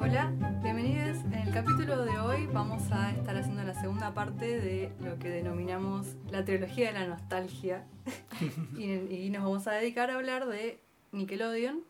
[0.00, 0.32] Hola,
[0.64, 1.18] bienvenidos.
[1.26, 5.28] En el capítulo de hoy vamos a estar haciendo la segunda parte de lo que
[5.28, 7.84] denominamos la trilogía de la nostalgia.
[8.76, 10.80] y, y nos vamos a dedicar a hablar de
[11.12, 11.84] Nickelodeon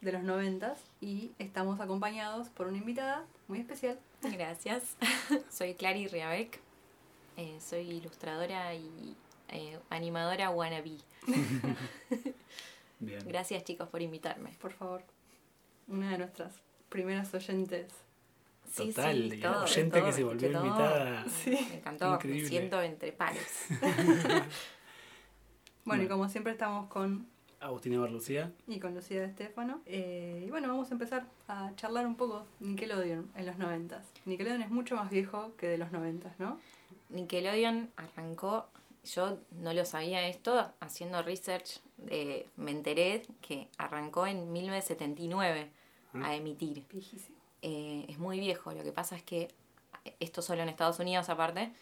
[0.00, 3.98] de los noventas y estamos acompañados por una invitada muy especial.
[4.22, 4.96] Gracias.
[5.50, 6.60] soy Clary Riabec.
[7.36, 9.16] Eh, soy ilustradora y
[9.48, 10.98] eh, animadora wannabe.
[13.00, 13.20] Bien.
[13.26, 14.50] Gracias chicos por invitarme.
[14.60, 15.02] Por favor,
[15.88, 16.54] una de nuestras
[16.88, 17.92] primeras oyentes.
[18.76, 21.24] Total, sí, y todo, oyente todo, que se volvió invitada.
[21.28, 21.50] Sí.
[21.70, 22.42] Me encantó, Increíble.
[22.42, 23.66] me siento entre pares.
[25.84, 27.26] Bueno, y como siempre estamos con
[27.58, 28.52] Agustina Barlucía.
[28.68, 29.80] y con Lucía de Estefano.
[29.86, 34.06] Eh, y bueno, vamos a empezar a charlar un poco Nickelodeon en los noventas.
[34.26, 36.60] Nickelodeon es mucho más viejo que de los noventas, ¿no?
[37.08, 38.68] Nickelodeon arrancó,
[39.04, 45.70] yo no lo sabía esto, haciendo research, eh, me enteré que arrancó en 1979
[46.14, 46.84] a emitir.
[46.92, 47.38] Viejísimo.
[47.62, 49.48] Eh, es muy viejo, lo que pasa es que
[50.18, 51.72] esto solo en Estados Unidos aparte,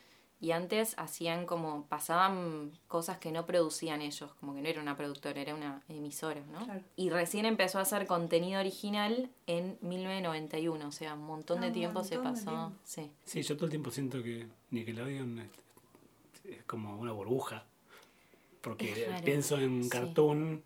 [0.41, 4.97] y antes hacían como, pasaban cosas que no producían ellos, como que no era una
[4.97, 6.65] productora, era una emisora, ¿no?
[6.65, 6.81] Claro.
[6.95, 11.71] Y recién empezó a hacer contenido original en 1991, o sea, un montón Ah, de
[11.73, 12.51] tiempo se montón pasó.
[12.51, 12.73] tiempo.
[12.85, 13.11] Sí.
[13.25, 15.51] Sí, yo todo el tiempo siento que Nickelodeon
[16.51, 17.65] es, como una burbuja.
[18.61, 19.91] Porque raro, pienso en sí.
[19.91, 20.63] cartoon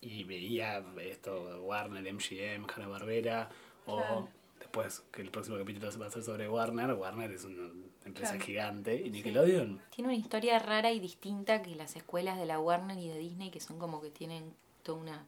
[0.00, 3.50] y veía esto, Warner, MGM, Hanna Barbera,
[3.86, 4.28] o Claro.
[4.58, 6.94] después que el próximo capítulo se va a hacer sobre Warner.
[6.94, 7.70] Warner es una
[8.06, 8.44] empresa Claro.
[8.46, 12.98] gigante y Nickelodeon, Tiene una historia rara y distinta que las escuelas de la Warner
[12.98, 15.26] y de Disney, que son como que tienen toda una,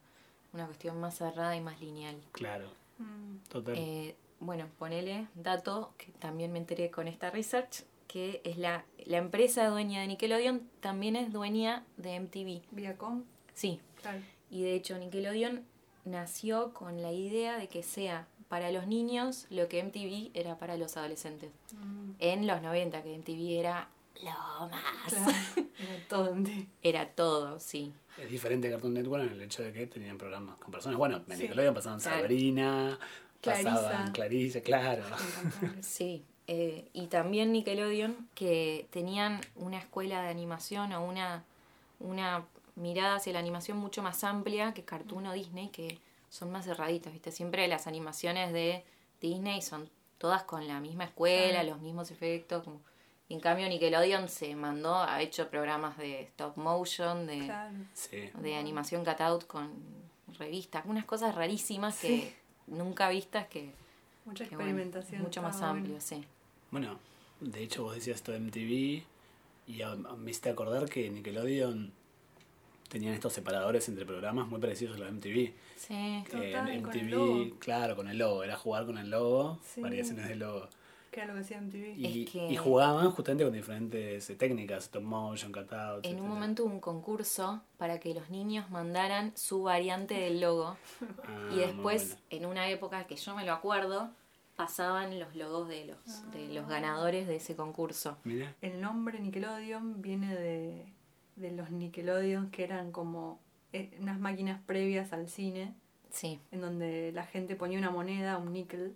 [0.55, 2.17] una cuestión más cerrada y más lineal.
[2.33, 3.75] claro, Mm, total.
[3.77, 9.17] Eh, bueno, ponele dato que también me enteré con esta research, que es la, la
[9.17, 12.61] empresa dueña de Nickelodeon, también es dueña de MTV.
[12.71, 13.25] Viacom,
[13.55, 13.81] Sí,
[14.51, 15.65] y de hecho Nickelodeon
[16.05, 20.77] nació con la idea de que sea para los niños lo que MTV era para
[20.77, 21.51] los adolescentes.
[21.75, 23.89] Mm, En los 90, que MTV era
[24.23, 24.83] lo más.
[25.09, 25.33] claro.
[25.79, 26.37] Era todo.
[26.83, 27.93] Era todo, sí.
[28.19, 30.99] Es diferente de Cartoon Network en el hecho de que tenían programas con personas.
[30.99, 31.43] Bueno, en Sí.
[31.45, 32.01] Nickelodeon pasaban.
[32.01, 32.99] Sabrina,
[33.41, 33.71] Clarisa.
[33.75, 35.03] pasaban Clarice, claro.
[35.81, 41.45] Sí, eh, y también Nickelodeon, que tenían una escuela de animación o una,
[42.01, 42.45] una
[42.75, 45.99] mirada hacia la animación mucho más amplia que Cartoon o Disney, que
[46.31, 47.31] son más cerraditas, ¿viste?
[47.31, 48.85] Siempre las animaciones de
[49.21, 49.89] Disney son
[50.19, 52.65] todas con la misma escuela, los mismos efectos.
[52.65, 52.81] Como...
[53.29, 57.77] y en cambio Nickelodeon se mandó, ha hecho programas de stop motion, de, Claro.
[57.95, 58.31] Sí.
[58.35, 59.71] de animación cutout con
[60.39, 62.07] revistas, unas cosas rarísimas Sí.
[62.07, 62.37] que
[62.69, 63.71] nunca vistas que,
[64.25, 65.23] Mucha bueno, experimentación.
[65.23, 66.01] mucho más amplio, bueno.
[66.01, 66.25] sí.
[66.71, 66.99] Bueno,
[67.41, 69.03] de hecho vos decías esto de MTV
[69.67, 71.93] y a- me hiciste acordar que Nickelodeon
[72.89, 75.53] tenían estos separadores entre programas muy parecidos a los de MTV.
[75.77, 77.51] Sí, Total, con el MTV, logo.
[77.59, 79.81] claro, con el logo, era jugar con el logo, Sí.
[79.81, 80.69] variaciones del logo.
[81.13, 81.95] Que era lo que hacía MTV.
[81.97, 86.09] Y, Es que- y jugaban justamente con diferentes eh, técnicas, stop motion, cutouts.
[86.09, 90.77] En un momento hubo un concurso para que los niños mandaran su variante del logo
[91.29, 94.11] Ah, y después, en una época que yo me lo acuerdo,
[94.57, 98.17] pasaban los logos de los, de los ganadores de ese concurso.
[98.25, 100.87] Mirá, El nombre Nickelodeon viene de,
[101.37, 103.39] de los Nickelodeon que eran como
[103.75, 105.75] eh, unas máquinas previas al cine,
[106.11, 108.95] Sí, en donde la gente ponía una moneda, un níquel,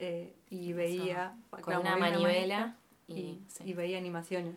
[0.00, 3.64] eh, y veía con claro, una manivela y, y, sí.
[3.66, 4.56] y veía animaciones.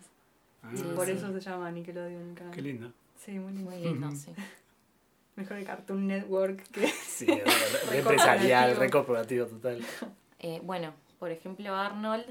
[0.62, 1.12] ah, y Sí, por sí.
[1.12, 2.54] eso se llama Nickelodeon el canal.
[2.54, 2.92] qué lindo.
[3.16, 3.70] Sí, muy lindo.
[3.70, 4.32] muy lindo, sí.
[5.36, 8.80] Mejor que Cartoon Network que Sí, re, re- re Re empresarial, corporativo.
[8.80, 9.84] re corporativo total.
[10.40, 12.24] Eh, bueno, por ejemplo, Arnold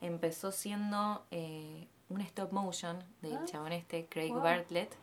[0.00, 4.42] empezó siendo eh, un stop motion del Ah, chabón este, Craig wow.
[4.42, 4.94] Bartlett,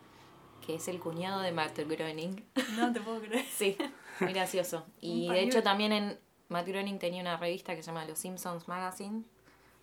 [0.65, 2.43] que es el cuñado de Matt Groening.
[2.77, 3.45] no te puedo creer.
[3.51, 3.75] Sí,
[4.19, 4.85] muy gracioso.
[4.99, 6.19] Y de hecho también en
[6.51, 9.23] Matt Groening tenía una revista que se llama Los Simpsons Magazine,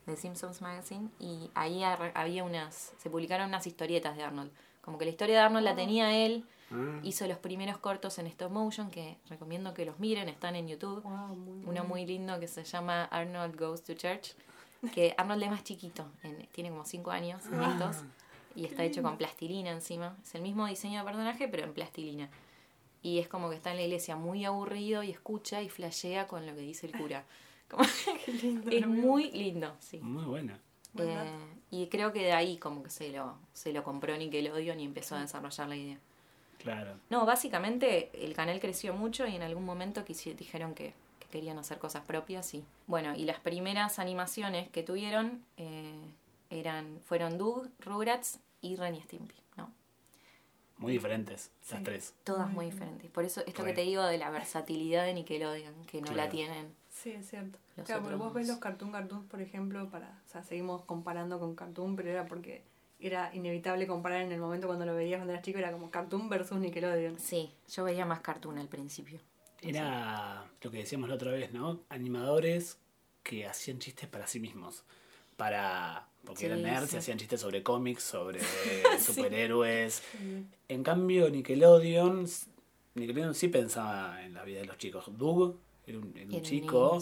[0.04, 4.50] The Simpsons Magazine, y ahí había unas, se publicaron unas historietas de Arnold.
[4.82, 5.76] Como que la historia de Arnold la Ah.
[5.76, 10.28] tenía él, Ah, hizo los primeros cortos en stop motion que recomiendo que los miren,
[10.28, 11.02] están en YouTube.
[11.02, 14.34] Wow, muy Uno muy lindo que se llama Arnold Goes to Church,
[14.92, 17.70] que Arnold es más chiquito, en- tiene como 5 años en Ah.
[17.72, 18.04] estos,
[18.54, 20.14] y está hecho con plastilina encima.
[20.22, 22.28] Es el mismo diseño de personaje, pero en plastilina.
[23.02, 26.46] Y es como que está en la iglesia muy aburrido y escucha y flashea con
[26.46, 27.24] lo que dice el cura.
[27.68, 27.84] Como-
[28.24, 28.70] Qué lindo.
[28.70, 29.98] es muy lindo, sí.
[29.98, 30.58] muy buena.
[30.94, 31.30] Buen Eh,
[31.70, 35.16] y creo que de ahí como que se lo, se lo compró Nickelodeon y empezó
[35.16, 35.98] a desarrollar la idea.
[36.58, 36.94] Claro.
[37.10, 41.58] No, básicamente el canal creció mucho y en algún momento quisi- dijeron que, que querían
[41.58, 45.94] hacer cosas propias y bueno, y las primeras animaciones que tuvieron eh,
[46.50, 49.70] eran fueron Doug, Rugrats y Ren y Stimpy, ¿no?
[50.78, 51.84] Muy diferentes, las Sí.
[51.84, 52.14] tres.
[52.24, 53.10] Todas Muy diferentes.
[53.10, 53.68] Por eso esto Re.
[53.70, 56.74] que te digo de la versatilidad de Nickelodeon, que no la tienen.
[56.90, 57.58] Sí, es cierto.
[57.76, 61.38] Los claro, porque vos ves los Cartoon Cartoons, por ejemplo, para, o sea, seguimos comparando
[61.38, 62.64] con Cartoon, pero era porque
[63.00, 66.28] era inevitable comparar en el momento cuando lo veías cuando eras chico, era como Cartoon
[66.28, 67.18] versus Nickelodeon.
[67.20, 69.20] Sí, yo veía más cartoon al principio.
[69.62, 71.80] Era lo que decíamos la otra vez, ¿no?
[71.88, 72.78] Animadores
[73.22, 74.84] que hacían chistes para sí mismos.
[75.36, 76.07] Para.
[76.24, 76.96] Porque Sí, eran nerds sí.
[76.96, 78.40] y hacían chistes sobre cómics, sobre
[79.00, 80.02] superhéroes.
[80.12, 80.44] Sí.
[80.68, 82.26] En cambio, Nickelodeon.
[82.94, 85.04] Nickelodeon sí pensaba en la vida de los chicos.
[85.16, 85.56] Doug
[85.86, 86.98] era un, era chico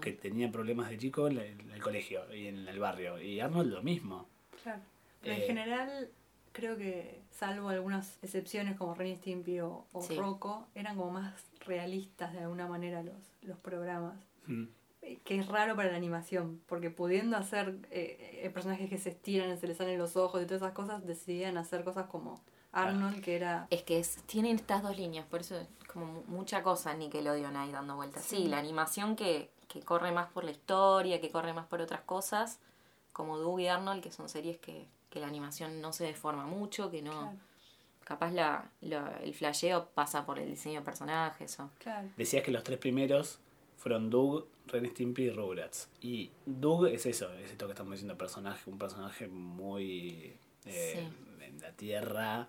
[0.00, 3.20] que tenía problemas de chico en, la- en el colegio y en el barrio.
[3.20, 4.28] Y Arnold lo mismo.
[4.62, 4.80] Claro.
[5.20, 6.10] Pero Eh, en general,
[6.52, 10.16] creo que, salvo algunas excepciones como Ren Stimpy o, o Sí.
[10.16, 11.34] Rocco, eran como más
[11.66, 14.16] realistas de alguna manera los, los programas.
[14.46, 14.64] Mm.
[15.24, 19.56] Que es raro para la animación, porque pudiendo hacer eh, eh, personajes que se estiran,
[19.58, 22.40] se les salen los ojos y todas esas cosas, decidían hacer cosas como
[22.72, 23.66] Arnold, que era...
[23.70, 27.00] Es que es, tienen estas dos líneas, por eso es como mu- mucha cosa en
[27.00, 28.22] Nickelodeon ahí dando vueltas.
[28.24, 28.48] Sí, Sí.
[28.48, 32.58] la animación que, que corre más por la historia, que corre más por otras cosas,
[33.12, 36.90] como Doug y Arnold, que son series que, que la animación no se deforma mucho,
[36.90, 37.12] que no...
[37.12, 37.36] Claro,
[38.04, 41.70] Capaz la, la- el flasheo pasa por el diseño de personajes o...
[41.78, 42.08] claro.
[42.18, 43.38] Decías que los tres primeros
[43.84, 45.90] fueron Doug, Ren Stimpy y Rugrats.
[46.00, 50.32] Y Doug es eso, es esto que estamos diciendo, personaje, un personaje muy
[50.64, 51.06] eh,
[51.42, 52.48] en la tierra,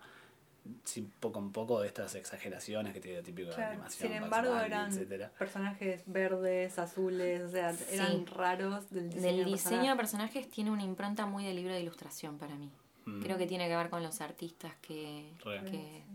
[0.84, 4.10] sin poco en poco de estas exageraciones que tiene típico de Claro, animación.
[4.10, 5.30] Sin embargo, eran etcétera.
[5.38, 10.32] personajes verdes, azules, o sea, eran raros del diseño, Del de diseño de personaje.
[10.32, 12.70] personajes tiene una impronta muy de libro de ilustración para mí.
[13.04, 13.20] Mm.
[13.20, 15.30] Creo que tiene que ver con los artistas que,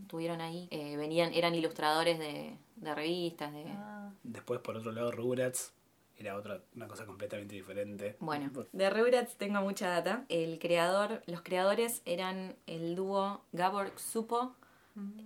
[0.08, 0.68] tuvieron ahí.
[0.72, 3.66] Eh, venían, eran ilustradores de, de revistas, de...
[3.68, 5.74] Ah, Después, por otro lado, Rugrats
[6.18, 8.16] era otra, una cosa completamente diferente.
[8.20, 10.26] Bueno, de Rugrats tengo mucha data.
[10.30, 14.56] El creador, los creadores eran el dúo Gabor Supo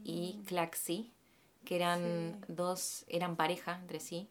[0.03, 1.11] y Klaxi,
[1.65, 2.53] que eran Sí.
[2.53, 4.29] dos, eran pareja entre sí.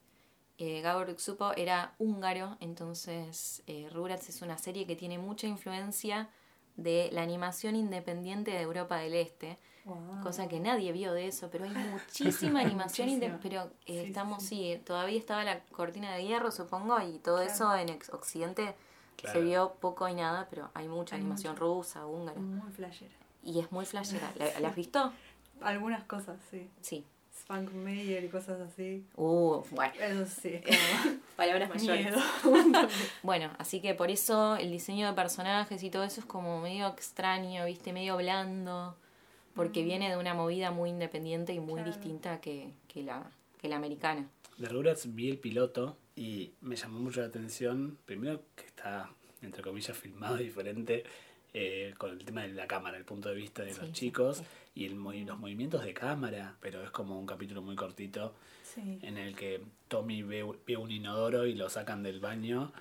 [0.56, 6.30] Eh, Gabor Supo era húngaro, entonces eh, Rugrats es una serie que tiene mucha influencia
[6.76, 10.22] de la animación independiente de Europa del Este, wow.
[10.22, 13.38] cosa que nadie vio de eso, pero hay muchísima animación, Muchísima.
[13.42, 14.48] pero eh, Sí, estamos, sí.
[14.76, 17.50] sí, todavía estaba la cortina de hierro, supongo, y todo Claro.
[17.52, 18.74] eso en ex- Occidente
[19.16, 19.38] Claro.
[19.38, 23.14] se vio poco y nada, pero hay mucha Hay animación rusa, húngara, Muy flashera.
[23.42, 24.30] y es muy flashera.
[24.36, 25.12] ¿La, la has visto?
[25.62, 26.68] Algunas cosas, sí.
[26.80, 27.04] Sí.
[27.40, 29.04] Spunk Meyer y cosas así.
[29.16, 32.18] Uh, bueno, Eso sí, como palabras miedo.
[33.22, 36.86] Bueno, así que por eso el diseño de personajes y todo eso es como medio
[36.88, 37.92] extraño, ¿viste?
[37.92, 38.96] Medio blando,
[39.54, 41.90] porque viene de una movida muy independiente y muy Claro.
[41.92, 43.30] distinta que, que, la,
[43.60, 44.28] que la americana.
[44.58, 49.10] De Rugrats vi el piloto y me llamó mucho la atención, primero que está,
[49.42, 51.04] entre comillas, filmado diferente
[51.52, 54.36] eh, con el tema de la cámara, el punto de vista de Sí, los chicos
[54.38, 54.44] sí.
[54.74, 58.98] y el, movi- los movimientos de cámara, pero es como un capítulo muy cortito Sí.
[59.02, 62.72] en el que Tommy ve, ve un inodoro y lo sacan del baño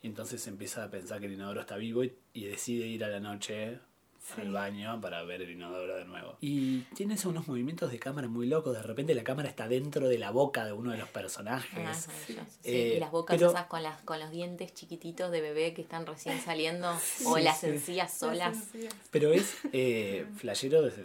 [0.00, 3.08] y entonces empieza a pensar que el inodoro está vivo y, y decide ir a
[3.08, 3.78] la noche
[4.22, 4.40] Sí.
[4.40, 6.36] al baño para ver el inodoro de nuevo.
[6.40, 10.08] Y tiene esos unos movimientos de cámara muy locos, de repente la cámara está dentro
[10.08, 11.72] de la boca de uno de los personajes.
[11.86, 11.94] Ah.
[12.26, 15.74] Sí, Eh, y las bocas pero- esas con, las, con los dientes chiquititos de bebé
[15.74, 16.88] que están recién saliendo,
[17.26, 17.66] o las sí.
[17.66, 18.56] encías solas.
[19.10, 21.04] Pero es eh, flashero desde,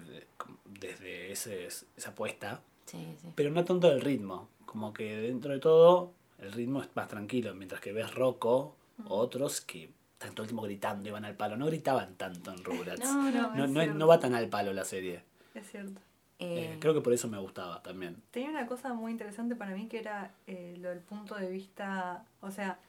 [0.80, 3.28] desde ese, esa apuesta, Sí, sí.
[3.36, 4.48] pero no tanto el ritmo.
[4.66, 8.76] Como que dentro de todo el ritmo es más tranquilo, mientras que ves Rocco
[9.08, 11.56] o otros que están todo el tiempo gritando y van al palo.
[11.58, 13.00] No gritaban tanto en Rugrats.
[13.04, 13.54] No, no.
[13.56, 15.24] no, es no, no va tan al palo la serie.
[15.54, 16.02] Es cierto.
[16.40, 18.22] Eh, Eh, creo que por eso me gustaba también.
[18.32, 22.26] Tenía una cosa muy interesante para mí que era eh, lo del punto de vista,
[22.42, 22.80] o sea,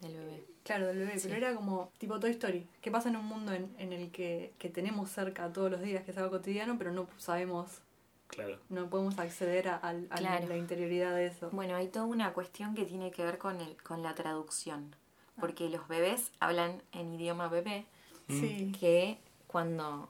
[0.00, 0.44] del bebé.
[0.62, 1.28] claro, del bebé, Sí.
[1.28, 4.52] pero era como tipo Toy Story, que pasa en un mundo en, en el que,
[4.58, 7.80] que tenemos cerca todos los días, que es algo cotidiano, pero no sabemos,
[8.26, 8.58] Claro.
[8.68, 10.48] no podemos acceder a, al- a Claro.
[10.48, 11.48] la interioridad de eso.
[11.50, 14.94] Bueno, hay toda una cuestión que tiene que ver con, el, con la traducción.
[15.40, 17.86] Porque los bebés hablan en idioma bebé,
[18.28, 20.08] Sí, que cuando,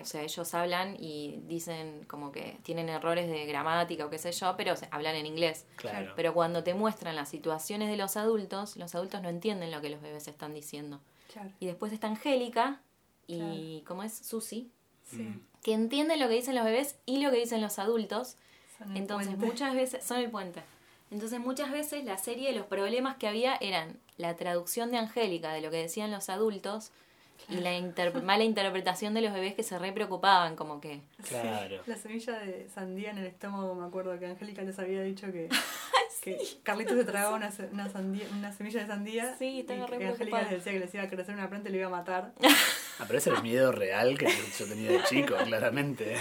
[0.00, 4.32] o sea, ellos hablan y dicen como que tienen errores de gramática o qué sé
[4.32, 5.66] yo, pero o sea, hablan en inglés.
[5.76, 6.12] Claro.
[6.16, 9.90] Pero cuando te muestran las situaciones de los adultos, los adultos no entienden lo que
[9.90, 11.00] los bebés están diciendo.
[11.32, 12.80] claro, Y después está Angélica
[13.26, 14.14] y, ¿cómo es?
[14.16, 14.70] Susi,
[15.04, 15.24] sí.
[15.24, 15.40] Mm.
[15.62, 18.36] que entienden lo que dicen los bebés y lo que dicen los adultos.
[18.78, 19.46] Son el Entonces puente.
[19.46, 20.62] muchas veces, son el puente.
[21.10, 25.60] Entonces muchas veces la serie, los problemas que había eran la traducción de Angélica de
[25.60, 26.90] lo que decían los adultos
[27.48, 31.02] y la inter- mala interpretación de los bebés que se re preocupaban, como que...
[31.28, 31.80] Claro.
[31.86, 35.48] La semilla de sandía en el estómago, me acuerdo que Angélica les había dicho que,
[36.22, 39.98] que Carlitos se tragaba una, una, sandía, una semilla de sandía Sí, y estaba re
[39.98, 41.90] que Angélica les decía que les iba a crecer una planta y le iba a
[41.90, 42.32] matar.
[42.98, 44.26] Ah, pero ese era el miedo real que
[44.58, 46.16] yo tenía de chico, claramente.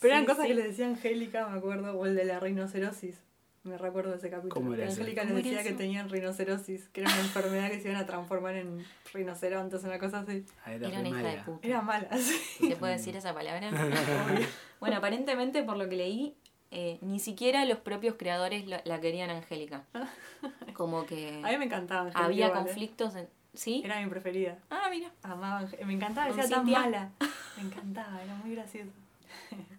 [0.00, 0.48] Pero eran Sí, cosas sí.
[0.48, 3.14] que le decía Angélica, me acuerdo, o el de la rinocerosis.
[3.62, 4.54] Me recuerdo de ese capítulo.
[4.54, 4.86] ¿Cómo era?
[4.86, 8.00] Angélica les ¿Cómo era decía que tenían rinocerosis, que era una enfermedad que se iban
[8.00, 10.46] a transformar en rinocerontes, una cosa así.
[10.64, 11.44] Ah, era Era una hija de mala.
[11.44, 11.66] puta.
[11.68, 12.68] Era mala, sí.
[12.68, 13.70] ¿Se puede decir esa palabra?
[14.80, 16.34] bueno, aparentemente, por lo que leí,
[16.70, 19.84] eh, ni siquiera los propios creadores la, la querían Angélica.
[20.72, 22.24] Como que A mí me encantaba Angélica.
[22.24, 22.64] había igual, ¿eh?
[22.64, 23.14] conflictos.
[23.16, 23.28] En...
[23.52, 23.82] ¿Sí?
[23.84, 24.56] Era mi preferida.
[24.70, 25.10] Ah, mira.
[25.22, 27.10] Amaba Me encantaba, ¿Con decía tan mala.
[27.58, 28.90] Me encantaba, era muy gracioso.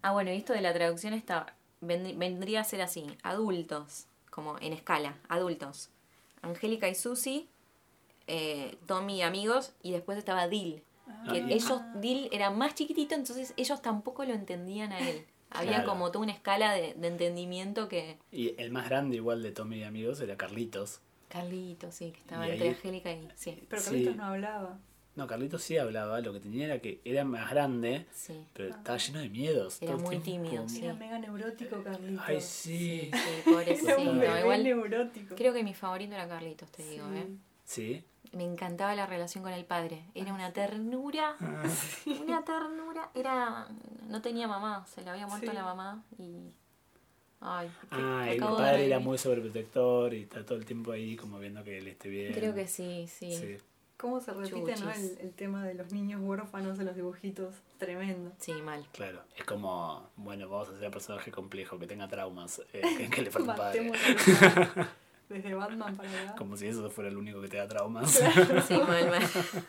[0.03, 3.05] Ah, bueno, y esto de la traducción está, vendría a ser así.
[3.23, 5.89] Adultos, como en escala, adultos.
[6.41, 7.49] Angélica y Susi,
[8.27, 10.83] eh, Tommy y amigos, y después estaba Dil.
[11.31, 11.47] Que Ah.
[11.49, 15.25] ellos, Dil era más chiquitito, entonces ellos tampoco lo entendían a él.
[15.49, 15.89] Había Claro.
[15.89, 18.17] como toda una escala de, de entendimiento que...
[18.31, 21.01] Y el más grande, igual de Tommy y amigos, era Carlitos.
[21.27, 23.27] Carlitos, sí, que estaba Y entre ahí- Angélica y...
[23.35, 23.89] Sí, Pero Sí.
[23.89, 24.79] Carlitos no hablaba.
[25.15, 28.45] No, Carlitos sí hablaba, lo que tenía era que era más grande, sí.
[28.53, 29.81] pero estaba lleno de miedos.
[29.81, 30.47] Era muy tiempo.
[30.49, 30.85] tímido, sí.
[30.85, 32.23] Era mega neurótico Carlitos.
[32.25, 33.11] Ay, sí.
[33.13, 33.99] Sí, pobrecito.
[34.01, 35.35] un bebé Igual neurótico.
[35.35, 37.05] creo que mi favorito era Carlitos, te digo.
[37.13, 37.27] ¿eh?
[37.65, 38.03] Sí.
[38.31, 40.05] Me encantaba la relación con el padre.
[40.15, 41.35] Era una ternura.
[42.23, 43.09] Una ternura.
[43.13, 43.67] Era.
[44.07, 44.85] No tenía mamá.
[44.87, 45.53] Se le había muerto Sí.
[45.55, 46.51] la mamá y.
[47.41, 47.69] Ay.
[47.89, 51.79] Ah, el padre era muy sobreprotector y está todo el tiempo ahí como viendo que
[51.79, 52.33] él esté bien.
[52.33, 53.57] Creo que sí, sí.
[54.01, 54.91] ¿Cómo se repite ¿no?
[54.91, 57.53] El, el tema de los niños huérfanos en los dibujitos?
[57.77, 58.31] Tremendo.
[58.39, 58.83] Sí, mal.
[58.93, 63.09] Claro, es como, bueno, vamos a hacer un personaje complejo, que tenga traumas, eh, que,
[63.11, 63.91] que le falta un padre.
[65.29, 66.35] Desde Batman para acá.
[66.35, 68.09] Como si eso fuera el único que te da traumas.
[68.09, 69.21] Sí, mal, mal.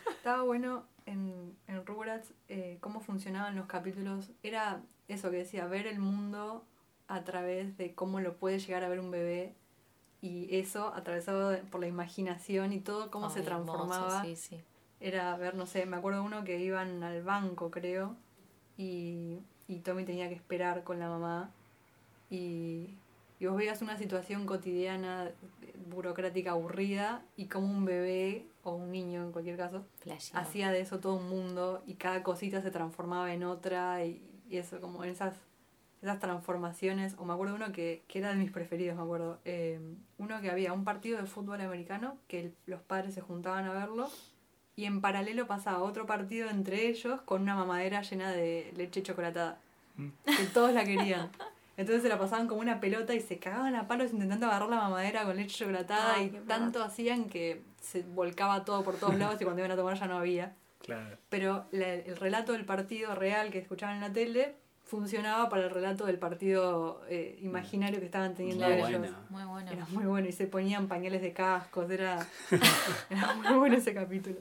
[0.09, 4.31] Estaba bueno en, en Rugrats eh, cómo funcionaban los capítulos.
[4.41, 6.65] Era eso que decía, ver el mundo
[7.07, 9.53] a través de cómo lo puede llegar a ver un bebé.
[10.23, 14.23] Y eso atravesado por la imaginación y todo, cómo se hermoso, transformaba.
[14.23, 14.57] Sí, sí.
[15.01, 18.15] Era ver, no sé, me acuerdo uno que iban al banco, creo,
[18.77, 21.51] y, y Tommy tenía que esperar con la mamá.
[22.29, 22.95] Y,
[23.37, 25.29] y vos veías una situación cotidiana,
[25.89, 30.39] burocrática, aburrida, y como un bebé, o un niño en cualquier caso, Flasheo.
[30.39, 34.55] hacía de eso todo un mundo, y cada cosita se transformaba en otra, y, y
[34.55, 35.35] eso, como en esas,
[36.03, 37.15] esas transformaciones.
[37.17, 39.39] O me acuerdo uno que, que era de mis preferidos, me acuerdo.
[39.45, 39.79] eh,
[40.17, 43.73] uno que había un partido de fútbol americano, que el- los padres se juntaban a
[43.73, 44.09] verlo,
[44.75, 49.57] y en paralelo pasaba otro partido entre ellos con una mamadera llena de leche chocolatada.
[50.25, 51.29] Que todos la querían.
[51.77, 54.75] Entonces se la pasaban como una pelota y se cagaban a palos intentando agarrar la
[54.77, 59.39] mamadera con leche chocolatada Ay, y tanto hacían que se volcaba todo por todos lados
[59.39, 60.55] y cuando iban a tomar ya no había.
[60.83, 61.17] Claro.
[61.29, 65.69] Pero la- el relato del partido real que escuchaban en la tele funcionaba para el
[65.71, 68.89] relato del partido eh, imaginario que estaban teniendo Muy ellos.
[68.99, 69.19] buena.
[69.29, 69.71] Muy bueno.
[69.71, 72.25] Era muy bueno y se ponían pañales de cascos, era,
[73.09, 74.37] era muy bueno ese capítulo.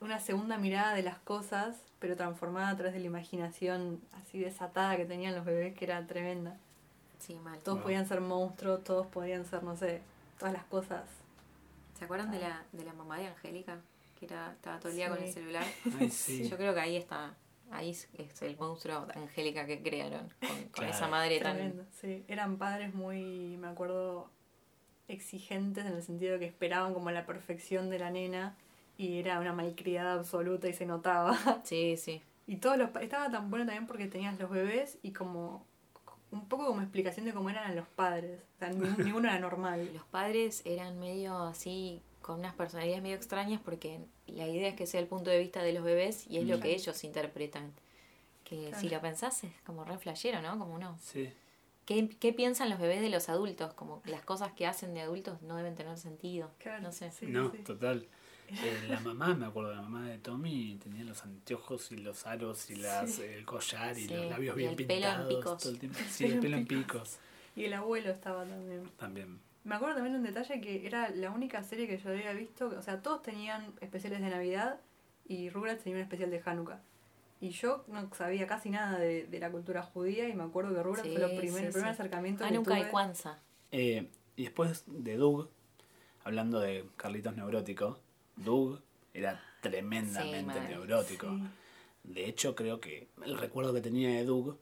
[0.00, 4.96] Una segunda mirada de las cosas, pero transformada a través de la imaginación así desatada
[4.96, 6.56] que tenían los bebés, que era tremenda.
[7.18, 7.58] Sí, mal.
[7.58, 7.84] Todos Wow.
[7.84, 10.00] podían ser monstruos, todos podían ser, no sé,
[10.38, 11.02] todas las cosas.
[11.98, 13.76] ¿Se acuerdan de la, de la mamá de Angélica?
[14.18, 15.14] Que era, estaba todo el día Sí.
[15.14, 15.64] con el celular.
[16.00, 16.48] Ay, sí.
[16.48, 17.34] Yo creo que ahí está.
[17.70, 20.28] Ahí es, es el monstruo de Angélica que crearon.
[20.40, 20.92] Con, con Claro.
[20.92, 21.54] esa madre tan.
[21.56, 22.24] Tremendo, sí.
[22.28, 24.28] Eran padres muy, me acuerdo,
[25.08, 28.56] exigentes en el sentido de que esperaban como la perfección de la nena
[28.96, 31.36] y era una malcriada absoluta y se notaba.
[31.64, 32.22] Sí, sí.
[32.46, 35.64] Y todos los estaba tan bueno también porque tenías los bebés y como
[36.32, 38.40] un poco como explicación de cómo eran los padres.
[38.56, 39.88] O sea, nin- ninguno era normal.
[39.94, 44.86] Los padres eran medio así, con unas personalidades medio extrañas, porque la idea es que
[44.86, 47.72] sea el punto de vista de los bebés y es lo que ellos interpretan.
[48.44, 50.58] Que si lo pensás es como re flashero, ¿no?
[50.58, 50.98] Como uno.
[51.00, 51.30] Sí.
[51.86, 53.72] ¿Qué, ¿Qué piensan los bebés de los adultos?
[53.74, 56.50] Como que las cosas que hacen de adultos no deben tener sentido.
[56.58, 57.10] Claro, No sé.
[57.12, 57.58] sí, no, sí.
[57.58, 58.06] total.
[58.50, 62.68] Eh, la mamá, me acuerdo, la mamá de Tommy tenía los anteojos y los aros
[62.70, 63.22] y las, Sí.
[63.22, 65.62] el collar y Sí, los labios y bien el pelo en pintados picos.
[65.62, 65.98] todo el tiempo.
[66.10, 67.18] Sí, el pelo en picos.
[67.54, 68.90] Y el abuelo estaba también.
[68.96, 69.38] También.
[69.64, 72.68] Me acuerdo también de un detalle que era la única serie que yo había visto,
[72.68, 74.80] o sea, todos tenían especiales de Navidad
[75.28, 76.80] y Rugrats tenía un especial de Hanukkah.
[77.42, 80.82] Y yo no sabía casi nada de, de la cultura judía y me acuerdo que
[80.82, 81.94] Rugrats Sí, fue lo primer, sí, el primer sí.
[82.00, 82.74] acercamiento Ah, que tuve.
[82.74, 83.38] hay Kwanzaa.
[83.72, 85.48] Eh, y después de Doug,
[86.24, 87.98] hablando de Carlitos Neurótico,
[88.36, 88.80] Doug
[89.14, 91.28] era tremendamente neurótico.
[91.28, 91.42] Sí.
[92.04, 94.56] De hecho, creo que el recuerdo que tenía de Doug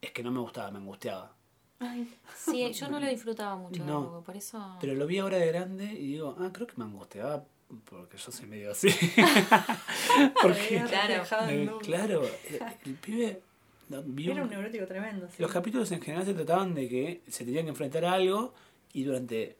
[0.00, 1.34] es que no me gustaba, me angustiaba.
[1.82, 3.92] Ay, Sí, yo no lo disfrutaba mucho No.
[4.00, 4.76] tampoco, por eso.
[4.80, 7.44] Pero lo vi ahora de grande y digo, ah, creo que me angustiaba
[7.88, 8.88] porque yo soy medio así.
[10.42, 11.22] porque, Claro.
[11.50, 13.40] eh, claro, el, el pibe
[13.88, 15.36] no, vio Era un un- neurótico tremendo, sí.
[15.42, 18.54] Los capítulos en general se trataban de que se tenían que enfrentar a algo
[18.92, 19.56] y durante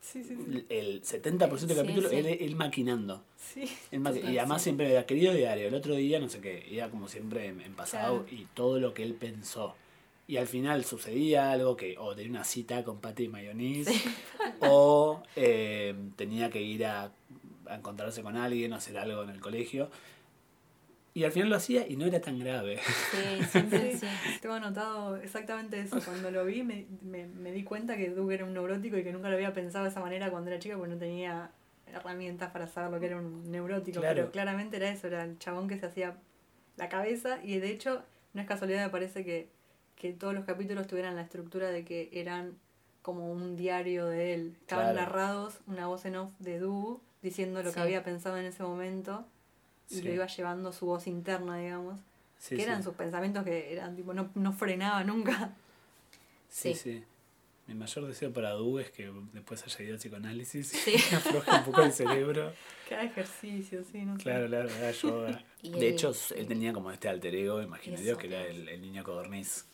[0.00, 0.66] Sí, sí, sí.
[0.68, 2.16] El 70% del capítulo, sí.
[2.16, 3.24] Él, él maquinando.
[3.38, 3.62] Sí.
[3.90, 4.64] Él maqui- Total, y además sí.
[4.64, 7.74] siempre era querido diario, el otro día no sé qué, era como siempre en, en
[7.74, 8.36] pasado Claro.
[8.42, 9.74] y todo lo que él pensó.
[10.28, 13.92] Y al final sucedía algo que o tenía una cita con Patty Mayonnaise
[14.60, 17.12] o eh, tenía que ir a,
[17.66, 19.88] a encontrarse con alguien o hacer algo en el colegio.
[21.14, 22.78] Y al final lo hacía y no era tan grave.
[23.10, 24.06] Sí, siempre sí.
[24.42, 25.98] Tengo anotado exactamente eso.
[26.04, 29.12] Cuando lo vi me, me, me di cuenta que Doug era un neurótico y que
[29.12, 31.50] nunca lo había pensado de esa manera cuando era chica porque no tenía
[31.86, 34.00] herramientas para saber lo que era un neurótico.
[34.00, 34.16] Claro.
[34.16, 36.16] Pero claramente era eso, era el chabón que se hacía
[36.76, 38.02] la cabeza y de hecho
[38.34, 39.48] no es casualidad, me parece que,
[39.96, 42.54] que todos los capítulos tuvieran la estructura de que eran
[43.02, 44.56] como un diario de él.
[44.60, 45.00] Estaban Claro.
[45.00, 47.74] narrados, una voz en off de Doug diciendo lo Sí.
[47.76, 49.24] que había pensado en ese momento
[49.90, 50.02] y Sí.
[50.02, 52.00] lo iba llevando su voz interna, digamos
[52.38, 52.82] Sí, que eran sí.
[52.84, 55.52] sus pensamientos que eran tipo no, no frenaba nunca
[56.48, 57.04] Sí, Sí.
[57.66, 60.92] Mi mayor deseo para Du es que después haya ido al psicoanálisis Sí.
[61.10, 62.52] y afloje un poco el cerebro.
[62.88, 64.22] que haga ejercicio sí no sé.
[64.22, 65.44] Claro, claro, haga yoga.
[65.62, 69.02] De el- hecho, él tenía como este alter ego imaginario que era el, el niño
[69.02, 69.66] codorniz.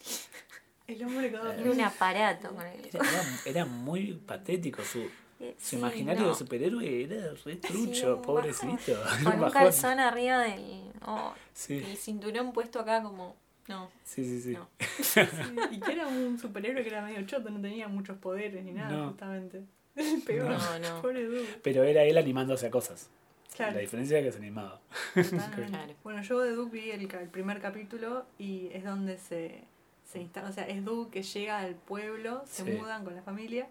[0.87, 2.89] el hombre que Era un aparato con él.
[2.93, 3.05] Era,
[3.45, 4.83] era- muy patético.
[4.83, 5.11] Su, su
[5.59, 6.29] Sí, imaginario no.
[6.31, 8.99] de superhéroe era re trucho, pobrecito.
[9.25, 10.83] Con un calzón arriba del.
[11.05, 13.37] oh, Sí, y cinturón puesto acá como.
[13.69, 13.91] No.
[14.05, 14.41] sí, sí.
[14.41, 14.53] sí.
[14.55, 14.69] No.
[15.71, 18.91] Y que era un superhéroe que era medio choto no tenía muchos poderes ni nada
[18.91, 19.09] No.
[19.09, 19.63] justamente
[19.97, 21.03] el peor No, no.
[21.03, 23.09] pobre Doug Pero era él animándose a cosas.
[23.57, 24.81] claro, La diferencia es que se animaba.
[25.15, 25.95] Claro.
[26.03, 29.65] bueno yo de Doug vi el, el primer capítulo y es donde se
[30.05, 32.71] se instala o sea es Doug que llega al pueblo se Sí.
[32.73, 33.69] mudan con la familia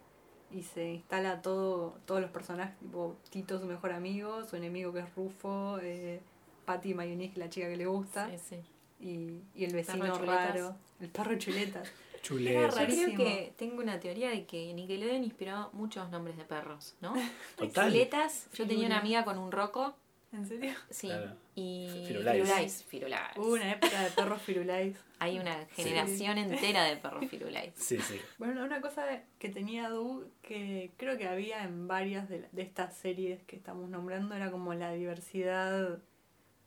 [0.51, 5.00] y se instala todo todos los personajes tipo Tito su mejor amigo su enemigo que
[5.01, 6.19] es Rufo eh,
[6.65, 8.55] Patty Mayonnaise la chica que le gusta Sí, sí.
[9.01, 10.55] Y, y el vecino Perro chuletas.
[10.55, 11.91] raro, el perro chuletas.
[12.48, 17.13] Era creo que tengo una teoría de que Nickelodeon inspiró muchos nombres de perros, ¿no?
[17.58, 17.89] Total.
[17.91, 19.96] Chuletas, yo tenía una amiga con un roco,
[20.31, 20.74] ¿En serio?
[20.91, 21.31] sí, Claro.
[21.55, 22.41] y Firulais.
[22.43, 23.38] Firulais, Firulais.
[23.38, 24.96] Hubo una época de perros firulais.
[25.20, 27.74] Hay una generación entera de perros Firulais.
[27.75, 28.20] Sí, sí.
[28.38, 29.03] Bueno, una cosa
[29.39, 33.56] que tenía Du que creo que había en varias de, la- de estas series que
[33.56, 35.97] estamos nombrando era como la diversidad,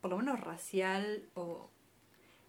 [0.01, 1.69] por lo menos racial o...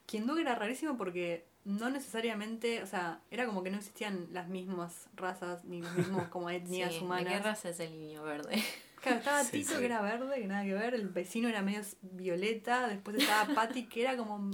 [0.06, 4.48] Quien Du era rarísimo porque no necesariamente, o sea, era como que no existían las
[4.48, 7.32] mismas razas ni los mismos como etnias Sí, ¿De humanas.
[7.32, 8.62] qué raza es el niño verde?
[9.02, 9.78] Claro, estaba Sí, Tito sí.
[9.78, 13.84] que era verde, que nada que ver, el vecino era medio violeta, después estaba Patty
[13.86, 14.50] que era como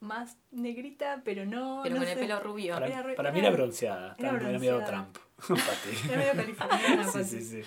[0.00, 1.80] más negrita, pero no.
[1.82, 2.76] Pero no con el pelo rubio.
[2.76, 4.14] Era Para, mí era- bronceada.
[4.18, 4.84] era medio.
[4.84, 5.16] Trump.
[5.48, 6.08] Patty.
[6.12, 7.24] Era medio californiana, sí, Patty.
[7.24, 7.62] sí, sí.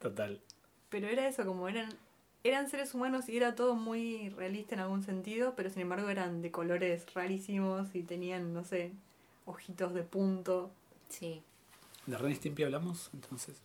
[0.00, 0.40] Total.
[0.88, 1.88] Pero era eso, como eran
[2.44, 6.40] eran seres humanos y era todo muy realista en algún sentido, pero sin embargo eran
[6.42, 8.92] de colores rarísimos y tenían, no sé,
[9.46, 10.70] ojitos de punto.
[11.08, 11.42] Sí.
[12.06, 13.10] ¿De Ren y Stimpy hablamos?
[13.12, 13.60] Entonces.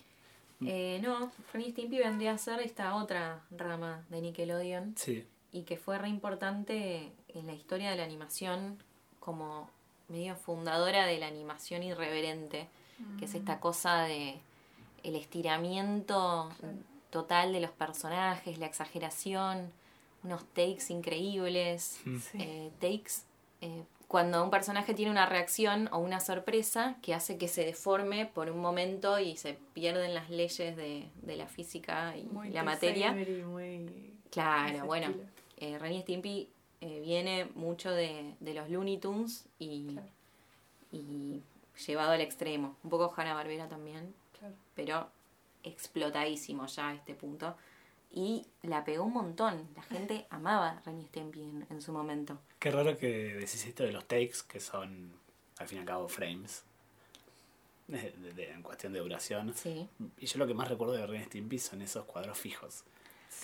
[0.66, 5.26] Eh, no, Ren y Stimpy vendría a ser esta otra rama de Nickelodeon Sí.
[5.52, 8.78] y que fue re importante en la historia de la animación
[9.20, 9.70] como
[10.10, 12.68] medio fundadora de la animación irreverente,
[13.20, 14.36] que es esta cosa de
[15.04, 16.50] el estiramiento
[17.20, 19.72] total de los personajes, la exageración,
[20.24, 22.20] unos takes increíbles, Mm.
[22.20, 22.38] Sí.
[22.42, 23.14] eh, takes
[23.62, 28.26] eh, cuando un personaje tiene una reacción o una sorpresa que hace que se deforme
[28.26, 32.64] por un momento y se pierden las leyes de, de la física y Muy la
[32.64, 33.12] materia.
[33.14, 33.90] Muy
[34.30, 35.08] Claro, bueno,
[35.58, 36.50] eh, Ren y Stimpy
[36.82, 40.08] eh, viene mucho de, de los Looney Tunes y, Claro.
[40.92, 41.42] y
[41.88, 42.76] llevado al extremo.
[42.84, 44.54] Un poco Hanna Barbera también, Claro.
[44.76, 45.10] pero
[45.66, 47.56] explotadísimo ya a este punto.
[48.12, 49.68] Y la pegó un montón.
[49.76, 52.40] La gente amaba Ren y Stimpy en, en su momento.
[52.60, 55.12] Qué raro que decís esto de los takes, que son,
[55.58, 56.64] al fin y al cabo, frames.
[57.88, 59.54] de- de- de- en cuestión de duración.
[59.56, 59.88] Sí.
[60.18, 62.84] Y yo lo que más recuerdo de Ren y Stimpy son esos cuadros fijos.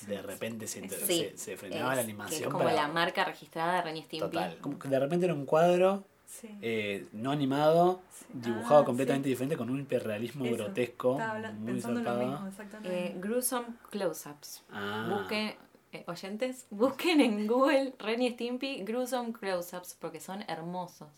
[0.07, 0.87] De repente se.
[0.89, 2.73] Sí, se, se frenaba es- la que animación es como para...
[2.75, 4.19] la marca registrada de Ren y Stimpy.
[4.27, 4.57] Total.
[4.59, 6.47] Como que de repente era un cuadro Sí.
[6.61, 8.25] eh, no animado, Sí.
[8.33, 9.31] dibujado Ah, completamente sí.
[9.31, 10.55] diferente con un hiperrealismo Eso.
[10.55, 12.31] grotesco, Estaba muy pensando lo zarpado.
[12.31, 13.05] mismo, exactamente.
[13.07, 14.63] Eh, gruesome close-ups.
[14.71, 15.55] Ah, Busquen,
[15.91, 21.09] eh, oyentes, busquen en Google Ren y Stimpy gruesome close-ups porque son hermosos.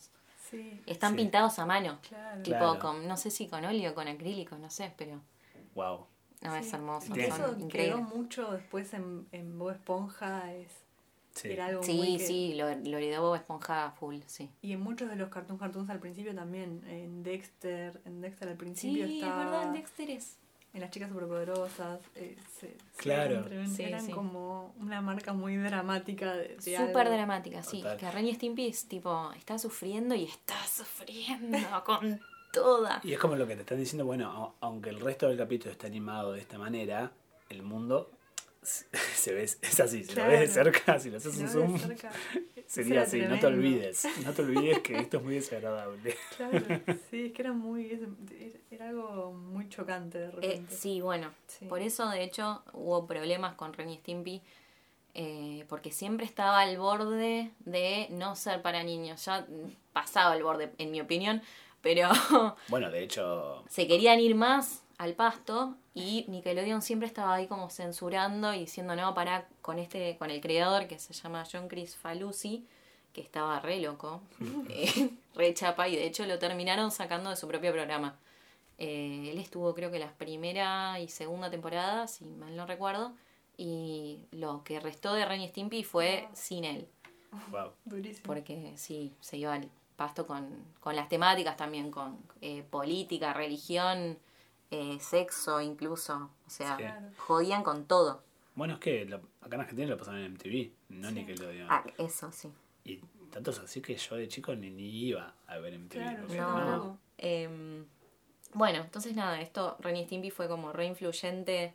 [0.50, 1.18] sí, Están Sí.
[1.18, 2.00] pintados a mano.
[2.08, 2.42] claro.
[2.44, 2.80] Tipo Claro.
[2.80, 5.20] con, no sé si con óleo o con acrílico, no sé, pero
[5.76, 6.06] wow.
[6.42, 7.14] no es hermoso.
[7.16, 10.72] Eso Son quedó mucho después en, en Bob Esponja, es,
[11.36, 11.52] Sí.
[11.52, 14.50] era algo muy Sí, que- sí, lo, lo heredó Bob Esponja full, sí.
[14.62, 18.56] Y en muchos de los cartoons cartoons al principio también, en Dexter, en Dexter al
[18.58, 20.38] principio Sí, es estaba, verdad, en Dexter es.
[20.74, 23.32] en las chicas superpoderosas, eh, se- se- Claro.
[23.36, 24.12] eran, tremen- Sí, eran sí.
[24.12, 27.14] como una marca muy dramática de, de Súper algo.
[27.14, 27.78] dramática, sí.
[27.82, 27.98] Total.
[27.98, 32.20] Que Ren y Stimpy es tipo, está sufriendo y está sufriendo con
[32.52, 33.02] toda.
[33.04, 35.88] Y es como lo que te están diciendo, bueno, aunque el resto del capítulo está
[35.88, 37.12] animado de esta manera,
[37.50, 38.12] el mundo
[39.16, 41.80] se ve, es así, si lo ves de cerca, si lo haces Si un zoom,
[41.80, 42.12] cerca,
[42.68, 46.16] sería así, no te olvides, no te olvides que esto es muy desagradable.
[46.38, 46.60] Claro,
[47.10, 48.00] sí, es que era muy.
[48.72, 50.76] Era algo muy chocante de Eh, repente.
[50.76, 51.66] sí, bueno, Sí.
[51.66, 54.42] por eso de hecho hubo problemas con Ren y Stimpy,
[55.14, 59.24] eh, porque siempre estaba al borde de no ser para niños.
[59.26, 59.46] Ya
[59.94, 61.42] pasaba el borde, en mi opinión,
[61.82, 62.10] pero
[62.70, 67.70] Bueno, de hecho, se querían ir más al pasto y Nickelodeon siempre estaba ahí como
[67.70, 71.96] censurando y diciendo no, para con este, con el creador que se llama John Chris
[71.96, 72.66] Falusi,
[73.12, 74.22] que estaba re loco,
[74.70, 78.16] eh, re chapa, y de hecho lo terminaron sacando de su propio programa.
[78.80, 83.14] Eh, él estuvo creo que las primera y segunda temporada, si mal no recuerdo,
[83.56, 86.88] y lo que restó de Ren y Stimpy fue sin él,
[87.52, 87.72] wow.
[87.86, 88.26] Durísimo.
[88.26, 94.18] porque sí, se iba al pasto con, con las temáticas también, con eh, política, religión,
[94.74, 97.16] eh, sexo incluso, o sea, Sí.
[97.18, 98.24] Jodían con todo.
[98.56, 101.16] Bueno, es que lo- acá en Argentina lo pasaban en MTV, no Sí.
[101.16, 101.68] Nickelodeon.
[101.70, 102.50] Ah, eso sí.
[102.86, 102.98] Y
[103.32, 106.00] tanto es así que yo de chico ni, ni iba a ver MTV.
[106.02, 106.98] Claro, No, no- no.
[107.18, 107.86] Em,
[108.54, 111.74] bueno, entonces nada, esto Ren y Stimpy fue como re influyente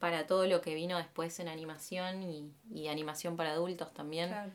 [0.00, 4.28] para todo lo que vino después en animación y, y animación para adultos también.
[4.30, 4.50] Claro.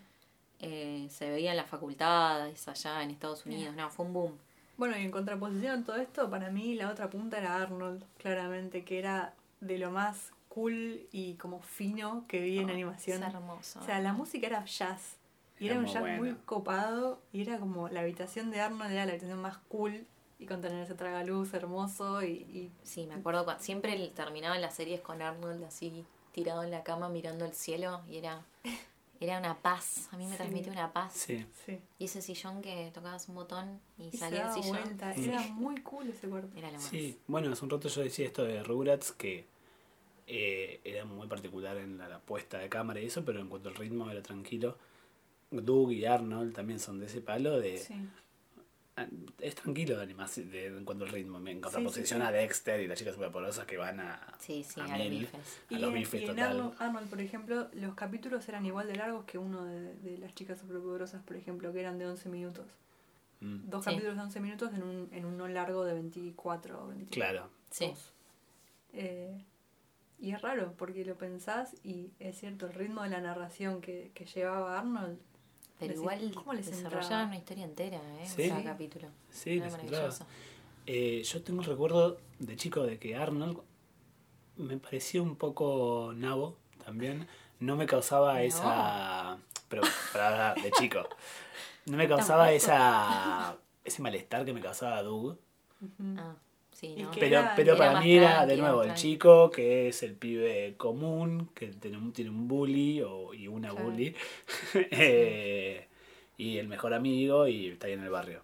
[0.62, 4.38] Eh, se veía en las facultades allá en Estados Unidos, no, fue un boom.
[4.80, 8.84] Bueno, y en contraposición a todo esto, para mí la otra punta era Arnold, claramente,
[8.86, 13.22] que era de lo más cool y como fino que vi en Oh, animación.
[13.24, 13.80] Es hermoso.
[13.82, 15.18] O sea, la música era jazz.
[15.60, 16.18] Y Era era un jazz buena.
[16.18, 17.22] muy copado.
[17.34, 20.08] Y era como la habitación de Arnold era la habitación más cool.
[20.40, 22.24] Y con tener ese tragaluz hermoso.
[22.24, 26.72] Y, y Sí, me acuerdo cuando siempre terminaban las series con Arnold así tirado en
[26.72, 28.46] la cama mirando el cielo y era
[29.20, 30.38] era una paz, a mí me Sí.
[30.38, 31.14] transmitía una paz.
[31.14, 31.80] Sí, sí.
[31.98, 34.84] Y ese sillón que tocabas un botón y, Y se salía el daba sillón.
[34.84, 35.14] vuelta.
[35.14, 35.26] Sí.
[35.26, 36.58] Era muy cool ese cuerpo.
[36.58, 36.84] Era lo más.
[36.86, 37.20] sí.
[37.28, 39.46] Bueno, hace un rato yo decía esto de Rugrats que
[40.28, 43.70] eh, era muy particular en la, la puesta de cámara y eso, pero en cuanto
[43.70, 44.78] al ritmo era tranquilo.
[45.52, 47.84] Doug y Arnold también son de ese palo de...
[49.00, 49.08] Ah,
[49.40, 52.28] Es tranquilo de animación de, en cuanto al ritmo, en Sí, contraposición sí, sí.
[52.28, 55.20] a Dexter y las chicas superpoderosas que van a, Sí, sí, a a los mil,
[55.22, 55.36] bifes.
[55.70, 56.52] a Y, los en, bifes y en total.
[56.52, 60.34] Arnold, Arnold, por ejemplo, los capítulos eran igual de largos que uno de, de las
[60.36, 62.66] chicas superpoderosas, por ejemplo, que eran de 11 minutos.
[63.42, 63.92] Mm, Dos Sí.
[63.92, 67.14] capítulos de 11 minutos en un, en uno largo de 24 o 25.
[67.14, 67.94] claro, Sí.
[68.94, 69.46] Eh,
[70.20, 74.12] y es raro porque lo pensás y es cierto, el ritmo de la narración que,
[74.14, 75.18] que llevaba Arnold.
[75.80, 78.28] Pero decís, igual ¿cómo les desarrollaban una historia entera, ¿eh?
[78.28, 78.50] Sí.
[78.50, 79.08] Cada capítulo.
[79.32, 80.26] sí, Era maravilloso.
[80.86, 83.60] Eh, yo tengo un recuerdo de chico de que Arnold
[84.58, 87.28] me parecía un poco nabo también.
[87.60, 88.40] No me causaba No.
[88.40, 89.38] esa.
[89.70, 91.08] Pero para de chico.
[91.86, 92.56] No me causaba Tampoco.
[92.58, 95.38] esa ese malestar que me causaba Doug.
[96.18, 96.36] Ah,
[97.20, 100.76] Pero, era- pero era para mí era de nuevo el chico que es el pibe
[100.78, 103.86] común, que tiene un, tiene un bully o, y una Claro.
[103.86, 104.16] bully.
[104.92, 105.88] Eh,
[106.38, 108.44] y el mejor amigo y está ahí en el barrio.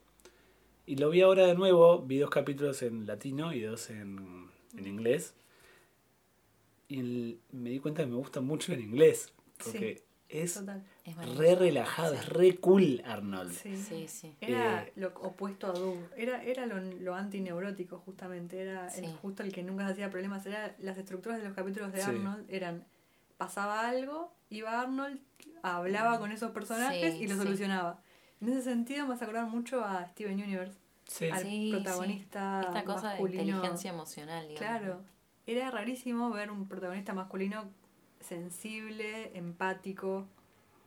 [0.86, 4.88] Y lo vi ahora de nuevo, vi dos capítulos en latino y dos en, en
[4.88, 5.36] inglés.
[6.88, 10.04] Y el- me di cuenta que me gusta mucho en inglés, porque
[10.44, 10.64] es
[11.38, 12.20] re relajado, Sí.
[12.20, 13.52] es re cool Arnold.
[13.52, 13.78] Sí.
[13.78, 14.36] Sí, sí.
[14.42, 15.98] Era Eh, lo opuesto a Doug.
[16.18, 18.62] Era, era lo, lo antineurótico, justamente.
[18.62, 19.16] Era el, Sí.
[19.22, 20.46] justo el que nunca se hacía problemas.
[20.46, 22.10] Era, las estructuras de los capítulos de Sí.
[22.10, 22.86] Arnold eran:
[23.38, 25.20] pasaba algo, iba Arnold,
[25.62, 27.42] hablaba con esos personajes Sí, y lo sí.
[27.42, 28.02] solucionaba.
[28.42, 31.30] En ese sentido, me hace acordar mucho a Steven Universe, Sí.
[31.30, 33.42] al Sí, protagonista Esta cosa masculino.
[33.44, 34.60] de inteligencia emocional, digamos.
[34.80, 35.02] Claro.
[35.48, 37.66] Era rarísimo ver un protagonista masculino
[38.28, 40.28] sensible, empático.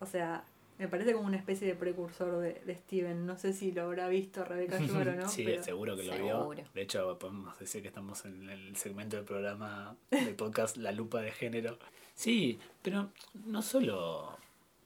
[0.00, 0.44] O sea,
[0.78, 3.26] me parece como una especie de precursor de, de Steven.
[3.26, 5.28] No sé si lo habrá visto Rebeca Sugar o no.
[5.28, 6.48] sí, pero seguro que lo Seguro.
[6.50, 6.64] vio.
[6.74, 11.20] De hecho, podemos decir que estamos en el segmento del programa del podcast La Lupa
[11.20, 11.78] de Género.
[12.14, 13.10] Sí, pero
[13.46, 14.36] no solo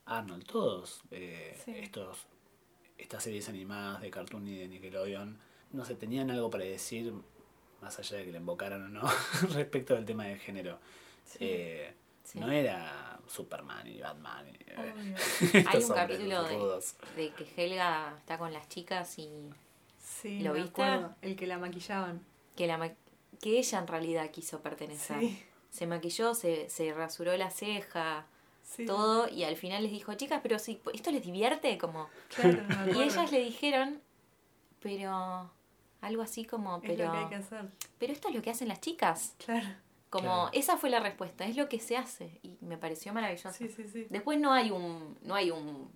[0.06, 1.72] Arnold, todos eh, Sí.
[1.76, 2.26] estos
[2.98, 5.36] estas series animadas de Cartoon y de Nickelodeon,
[5.72, 7.12] no sé, tenían algo para decir,
[7.80, 9.02] más allá de que le invocaran o no,
[9.54, 10.78] respecto del tema de género.
[11.24, 11.38] Sí.
[11.40, 11.94] Eh,
[12.32, 12.40] Sí.
[12.40, 14.46] No era Superman y Batman.
[14.48, 16.42] y, eh, Hay un capítulo
[17.16, 19.50] de, que Helga está con las chicas y
[19.98, 20.82] Sí, ¿Lo viste?
[20.82, 22.24] acuerdo, El que la maquillaban.
[22.56, 22.90] que, la ma-
[23.40, 25.18] que ella en realidad quiso pertenecer.
[25.20, 25.42] Sí.
[25.70, 28.26] Se maquilló, se, se rasuró la ceja,
[28.62, 28.84] sí.
[28.86, 32.08] todo, y al final les dijo, chicas, pero si esto les divierte, como...
[32.34, 32.62] Claro,
[32.94, 34.00] Y ellas le dijeron,
[34.80, 35.50] pero
[36.00, 37.64] algo así como, Es lo pero, que hay que hacer.
[37.98, 39.34] pero esto es lo que hacen las chicas.
[39.44, 39.66] Claro.
[40.12, 40.50] Como, Claro.
[40.52, 42.38] esa fue la respuesta, es lo que se hace.
[42.42, 43.50] Y me pareció maravilloso.
[43.56, 44.06] Sí, sí, sí.
[44.10, 45.90] Después no hay un, no hay un,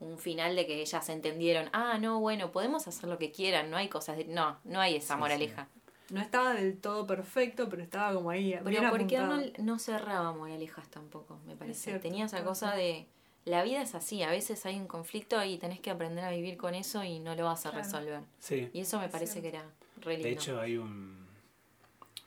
[0.00, 3.76] un final de que ellas entendieron, ah, no, bueno, podemos hacer lo que quieran, no
[3.76, 4.24] hay cosas de...
[4.24, 5.68] No, no hay esa Sí, moraleja.
[6.08, 8.44] No estaba del todo perfecto, pero estaba como ahí.
[8.46, 9.32] bien Pero porque apuntado.
[9.40, 11.98] Arnold no cerraba moralejas tampoco, me parece.
[11.98, 13.06] Tenía esa cosa de...
[13.44, 16.56] La vida es así, a veces hay un conflicto y tenés que aprender a vivir
[16.56, 17.84] con eso y no lo vas a Claro.
[17.84, 18.20] resolver.
[18.38, 18.70] Sí.
[18.72, 19.64] Y eso me Es parece que era
[20.00, 20.28] re lindo.
[20.28, 21.23] De hecho, hay un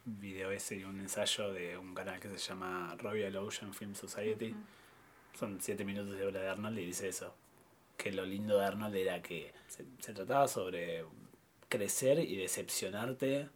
[0.08, 4.56] video ese y un ensayo de un canal que se llama Royal Ocean Film Society.
[5.38, 7.36] Son siete minutos de obra de Arnold y dice eso.
[7.98, 11.04] Que lo lindo de Arnold era que se, se trataba sobre
[11.70, 13.50] crecer y decepcionarte.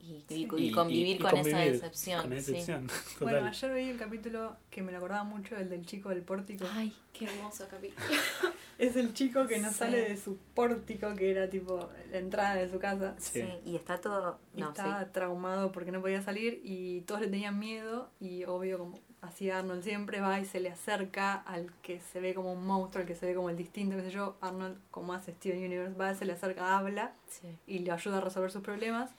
[0.00, 2.22] y, y- y convivir con esa convivir decepción.
[2.22, 2.52] Con esa sí.
[2.52, 2.88] decepción,
[3.20, 6.66] Bueno, ayer veí un capítulo que me lo acordaba mucho, el del chico del pórtico.
[6.72, 8.08] Ay, qué hermoso capítulo.
[8.82, 9.74] Es el chico que no Sí.
[9.76, 13.14] sale de su pórtico, que era tipo la entrada de su casa.
[13.18, 13.42] Sí.
[13.42, 14.38] Sí, y está todo...
[14.54, 14.72] No,
[15.12, 19.84] traumado porque no podía salir y todos le tenían miedo y obvio como hacía Arnold
[19.84, 23.14] siempre va y se le acerca al que se ve como un monstruo, al que
[23.14, 26.24] se ve como el distinto, qué sé yo, Arnold como hace Steven Universe va, se
[26.24, 27.46] le acerca, habla Sí.
[27.68, 29.10] y le ayuda a resolver sus problemas.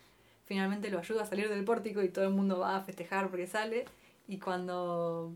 [0.44, 3.48] Finalmente lo ayuda a salir del pórtico y todo el mundo va a festejar porque
[3.48, 3.86] sale.
[4.28, 5.32] Y cuando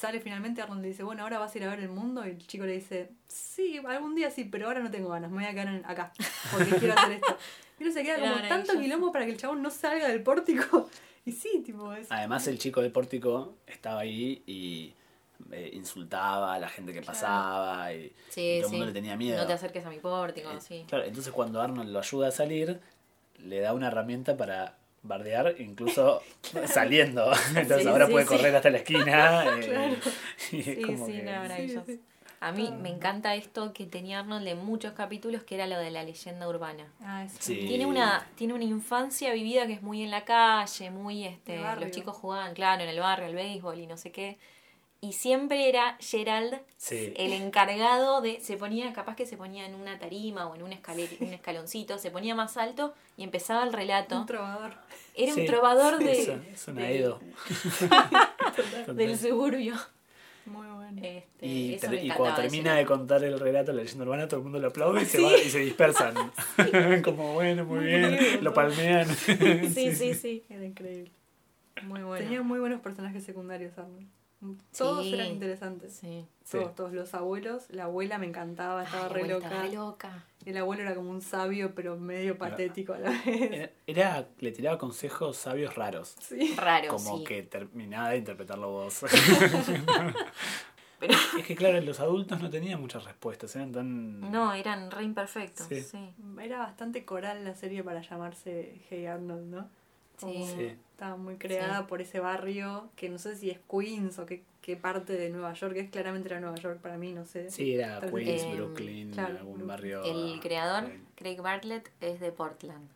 [0.00, 2.26] sale finalmente, Arnold le dice, bueno, ahora vas a ir a ver el mundo.
[2.26, 5.36] Y el chico le dice, sí, algún día sí, pero ahora no tengo ganas, me
[5.42, 6.12] voy a quedar en- acá
[6.50, 7.36] porque quiero hacer esto.
[7.78, 10.22] Y uno se queda Era como tanto quilombo para que el chabón no salga del
[10.22, 10.88] pórtico.
[11.26, 12.10] Y sí, tipo, es...
[12.10, 14.94] Además, el chico del pórtico estaba ahí y
[15.52, 17.12] eh, insultaba a la gente que Claro.
[17.12, 18.70] pasaba y, Sí, y todo el sí.
[18.70, 19.38] mundo le tenía miedo.
[19.38, 20.84] No te acerques a mi pórtico, Eh, sí.
[20.88, 22.80] Claro, entonces cuando Arnold lo ayuda a salir,
[23.38, 26.22] le da una herramienta para bardear, incluso
[26.66, 27.30] saliendo.
[27.48, 28.30] Entonces Sí, ahora sí, puede sí.
[28.36, 29.44] correr hasta la esquina.
[29.56, 29.96] eh, Claro.
[30.52, 31.84] y es Sí, como que- maravilloso.
[32.42, 32.74] A mí Ah.
[32.74, 36.48] me encanta esto que tenía Arnold de muchos capítulos, que era lo de la leyenda
[36.48, 36.86] urbana.
[37.02, 37.26] Ah.
[37.44, 41.90] Tiene una, tiene una infancia vivida que es muy en la calle, muy este, los
[41.90, 44.38] chicos jugaban, claro, en el barrio, al béisbol y no sé qué.
[45.02, 47.12] Y siempre era Gerald Sí.
[47.16, 50.72] el encargado de, se ponía, capaz que se ponía en una tarima o en un,
[51.20, 54.18] un escaloncito, se ponía más alto y empezaba el relato.
[54.18, 54.74] un trovador.
[55.22, 57.20] Era Sí, un trovador de, eso, es una del- Edo.
[58.94, 59.74] del suburbio.
[60.46, 61.00] Muy bueno.
[61.02, 63.82] Este, Y, eso ter- me y encantaba cuando de termina de contar el relato, la
[63.82, 66.14] leyenda urbana, todo el mundo lo aplaude y se, va, y se dispersan.
[67.04, 69.06] Como bueno, muy Muy bien, bien, lo palmean.
[69.16, 70.44] Sí, sí, sí.
[70.48, 71.10] Era increíble.
[71.82, 72.24] Muy bueno.
[72.24, 74.06] Tenía muy buenos personajes secundarios, Arnold.
[74.76, 75.14] Todos Sí.
[75.14, 75.92] eran interesantes.
[75.94, 76.26] Sí.
[76.44, 76.58] Sí.
[76.58, 77.64] Todos, todos los abuelos.
[77.70, 79.46] La abuela me encantaba, estaba Ay, re abuela loca.
[79.48, 80.24] estaba re loca.
[80.46, 83.70] El abuelo era como un sabio, pero medio patético a la vez.
[83.86, 86.16] Era, era- le tiraba consejos sabios raros.
[86.20, 86.54] Sí.
[86.56, 87.24] Raro, Como sí.
[87.24, 89.04] que terminaba de interpretarlo vos.
[90.98, 94.20] Pero es que claro, los adultos no tenían muchas respuestas, eran tan...
[94.30, 95.66] no, eran re imperfectos.
[95.66, 95.80] Sí.
[95.82, 96.14] Sí.
[96.42, 99.68] Era bastante coral la serie para llamarse Hey Arnold, ¿no?
[100.20, 100.76] Como Sí.
[101.00, 101.84] Estaba muy creada Sí.
[101.88, 105.54] por ese barrio, que no sé si es Queens o qué, qué parte de Nueva
[105.54, 107.50] York, es claramente era Nueva York para mí, no sé.
[107.50, 109.66] Sí, era Queens, Brooklyn, claro, algún Brooklyn.
[109.66, 110.04] barrio...
[110.04, 110.90] El creador.
[111.14, 112.86] Craig Bartlett, es de Portland.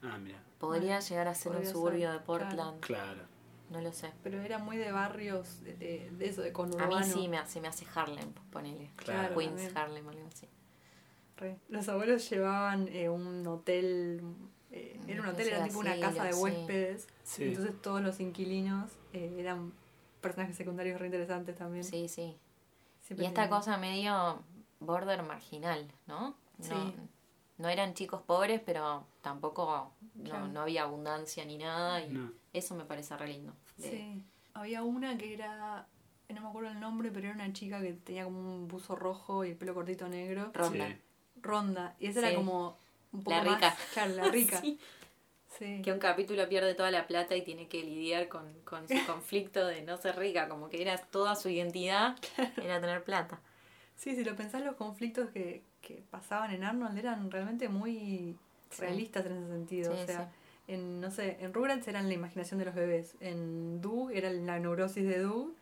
[0.00, 2.80] Ah, mira, Podría Ah, llegar a ser un suburbio ser, de Portland.
[2.80, 3.22] claro.
[3.68, 4.12] No lo sé.
[4.22, 6.96] Pero era muy de barrios, de, de, de eso, de A conurbano.
[6.98, 8.92] mí sí me hace, me hace Harlem, ponele.
[8.96, 9.36] Claro.
[9.36, 9.76] Queens, también.
[9.76, 10.48] Harlem, algo así.
[11.36, 11.58] Re.
[11.68, 14.22] Los abuelos llevaban eh, un hotel,
[14.76, 17.06] eh, era un hotel, era tipo una casa de huéspedes.
[17.24, 17.44] Sí.
[17.44, 19.72] Entonces todos los inquilinos eh, eran
[20.20, 21.84] personajes secundarios re interesantes también.
[21.84, 22.36] Sí, sí.
[23.00, 24.42] Siempre Y esta tenían- cosa medio
[24.80, 26.36] border marginal, ¿no?
[26.58, 26.94] No, Sí.
[27.58, 32.02] no eran chicos pobres, pero tampoco no, no había abundancia ni nada.
[32.02, 32.32] Y No.
[32.52, 33.52] eso me parece re lindo.
[33.76, 34.22] de- Sí.
[34.54, 35.86] Había una que era,
[36.30, 39.44] no me acuerdo el nombre, pero era una chica que tenía como un buzo rojo
[39.44, 40.50] y el pelo cortito negro.
[40.54, 40.88] Ronda.
[40.88, 40.96] Sí.
[41.42, 41.94] Ronda.
[42.00, 42.26] Y esa Sí.
[42.26, 42.78] era como
[43.16, 43.76] un poco La más- rica.
[43.94, 44.60] Claro, la rica.
[44.60, 44.78] Sí.
[45.58, 45.80] Sí.
[45.82, 49.66] Que un capítulo pierde toda la plata y tiene que lidiar con, con su conflicto
[49.66, 52.16] de no ser rica, como que era toda su identidad,
[52.62, 53.40] era tener plata.
[53.96, 58.36] Sí, si lo pensás, los conflictos que, que pasaban en Arnold eran realmente muy
[58.68, 58.82] Sí.
[58.82, 59.94] realistas en ese sentido.
[59.96, 60.32] Sí, o sea,
[60.66, 63.14] en, no sé, en Rugrats eran la imaginación de los bebés.
[63.20, 65.54] En Doug era la neurosis de Doug.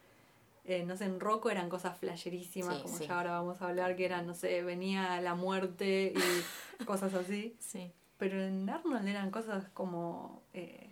[0.66, 3.06] Eh, no sé, en Rocco eran cosas flasherísimas, Sí, como sí.
[3.06, 7.54] ya ahora vamos a hablar, que eran, no sé, venía la muerte y cosas así.
[7.58, 7.92] Sí.
[8.16, 10.90] Pero en Arnold eran cosas como, eh,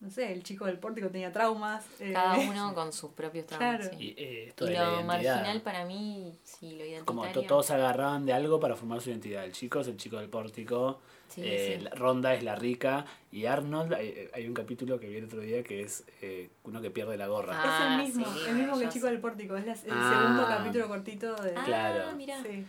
[0.00, 1.84] no sé, el chico del pórtico tenía traumas.
[2.00, 3.80] eh, Cada uno con sus propios traumas.
[3.80, 3.96] Claro.
[3.98, 4.14] sí.
[4.16, 7.04] Y eh, esto Y lo marginal para mí, sí, lo identitario.
[7.04, 9.44] Como to- todos se agarraban de algo para formar su identidad.
[9.44, 11.00] El chico es el chico del pórtico,
[11.34, 11.88] Sí, eh, sí.
[11.96, 15.62] Ronda es la rica y Arnold, hay, hay un capítulo que vi el otro día
[15.62, 17.54] que es eh, uno que pierde la gorra.
[17.56, 19.56] Ah, es el mismo, sí, el mismo que el chico del pórtico.
[19.56, 20.10] Es la- el Ah.
[20.20, 21.54] segundo capítulo cortito de...
[21.56, 22.12] Ah, Claro.
[22.16, 22.42] mira.
[22.42, 22.64] Sí.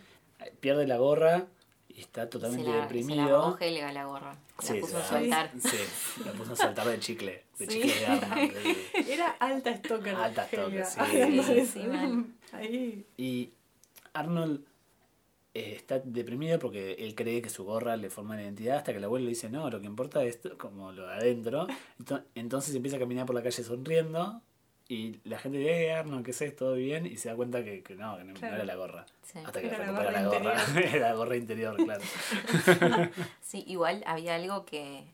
[0.60, 1.46] Pierde la gorra
[1.88, 3.28] y está Se totalmente se la deprimido.
[3.28, 4.32] robó Helga la gorra.
[4.32, 5.50] La Sí, puso a se soltar.
[5.60, 7.72] Sí, la puso a saltar de chicle, de Sí.
[7.82, 8.52] chicle de Arnold.
[9.08, 10.14] Era alta stalker.
[10.14, 10.86] Alta stalker,
[11.66, 11.80] sí.
[12.52, 13.04] Ahí.
[13.16, 13.50] Y
[14.12, 14.60] Arnold
[15.54, 18.98] eh, está deprimido porque él cree que su gorra le forma la identidad hasta que
[18.98, 21.66] el abuelo le dice, no, lo que importa es como lo de adentro.
[21.98, 24.42] Ento- Entonces empieza a caminar por la calle sonriendo
[24.88, 26.56] y la gente dice, eh, Arnold, ¿qué es?
[26.56, 27.06] ¿Todo bien?
[27.06, 29.06] Y se da cuenta que, que no, que no, era la gorra.
[29.22, 29.38] Sí.
[29.44, 30.56] Hasta que Era la gorra la gorra.
[30.98, 32.02] la gorra interior, claro.
[33.40, 35.04] Sí, igual había algo que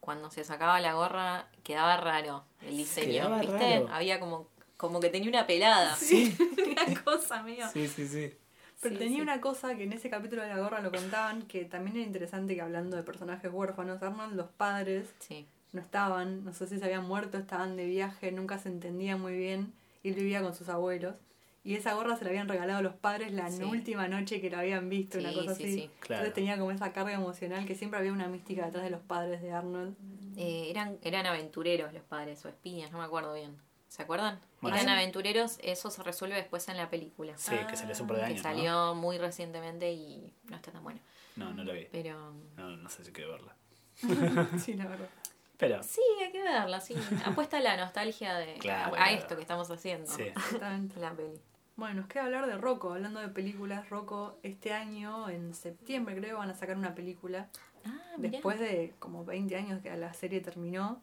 [0.00, 3.58] cuando se sacaba la gorra quedaba raro el diseño, Quedaba ¿viste?
[3.80, 3.88] raro.
[3.92, 5.94] Había como, como que tenía una pelada.
[5.96, 6.34] Sí.
[6.70, 7.68] una cosa medio.
[7.68, 8.32] Sí, sí, sí.
[8.80, 9.22] Pero Sí, tenía sí.
[9.22, 12.54] una cosa que en ese capítulo de la gorra lo contaban, que también era interesante
[12.54, 16.84] que hablando de personajes huérfanos, Arnold, los padres Sí, no estaban, no sé si se
[16.84, 20.68] habían muerto, estaban de viaje, nunca se entendía muy bien, y él vivía con sus
[20.68, 21.16] abuelos.
[21.64, 23.64] Y esa gorra se la habían regalado los padres la Sí.
[23.64, 25.74] última noche que lo habían visto, una cosa sí, así.
[25.74, 25.90] sí.
[25.98, 26.22] Claro.
[26.24, 29.42] Entonces tenía como esa carga emocional que siempre había una mística detrás de los padres
[29.42, 29.94] de Arnold.
[30.36, 33.56] Eh, eran, eran aventureros los padres o espías, no me acuerdo bien.
[33.88, 34.38] ¿Se acuerdan?
[34.60, 34.92] Bueno, eran sí.
[34.94, 37.36] aventureros, eso se resuelve después en la película.
[37.38, 38.50] Sí, que salió hace un par de que años, ¿no?
[38.50, 41.00] salió muy recientemente y no está tan bueno.
[41.36, 41.86] No, no lo vi.
[41.90, 43.56] Pero No, no sé si quiero verla.
[44.58, 45.08] sí, la verdad.
[45.56, 46.94] Pero, sí, hay que verla, sí.
[47.24, 49.16] Apuesta a la nostalgia de Claro, a, a claro.
[49.18, 50.06] esto que estamos haciendo.
[50.10, 50.22] sí.
[50.22, 51.00] Exactamente.
[51.00, 51.40] La peli.
[51.76, 52.92] Bueno, nos queda hablar de Rocco.
[52.92, 57.48] Hablando de películas, Rocco este año, en septiembre creo, van a sacar una película.
[57.84, 58.32] Ah, mirá.
[58.32, 61.00] Después de como 20 años que la serie terminó,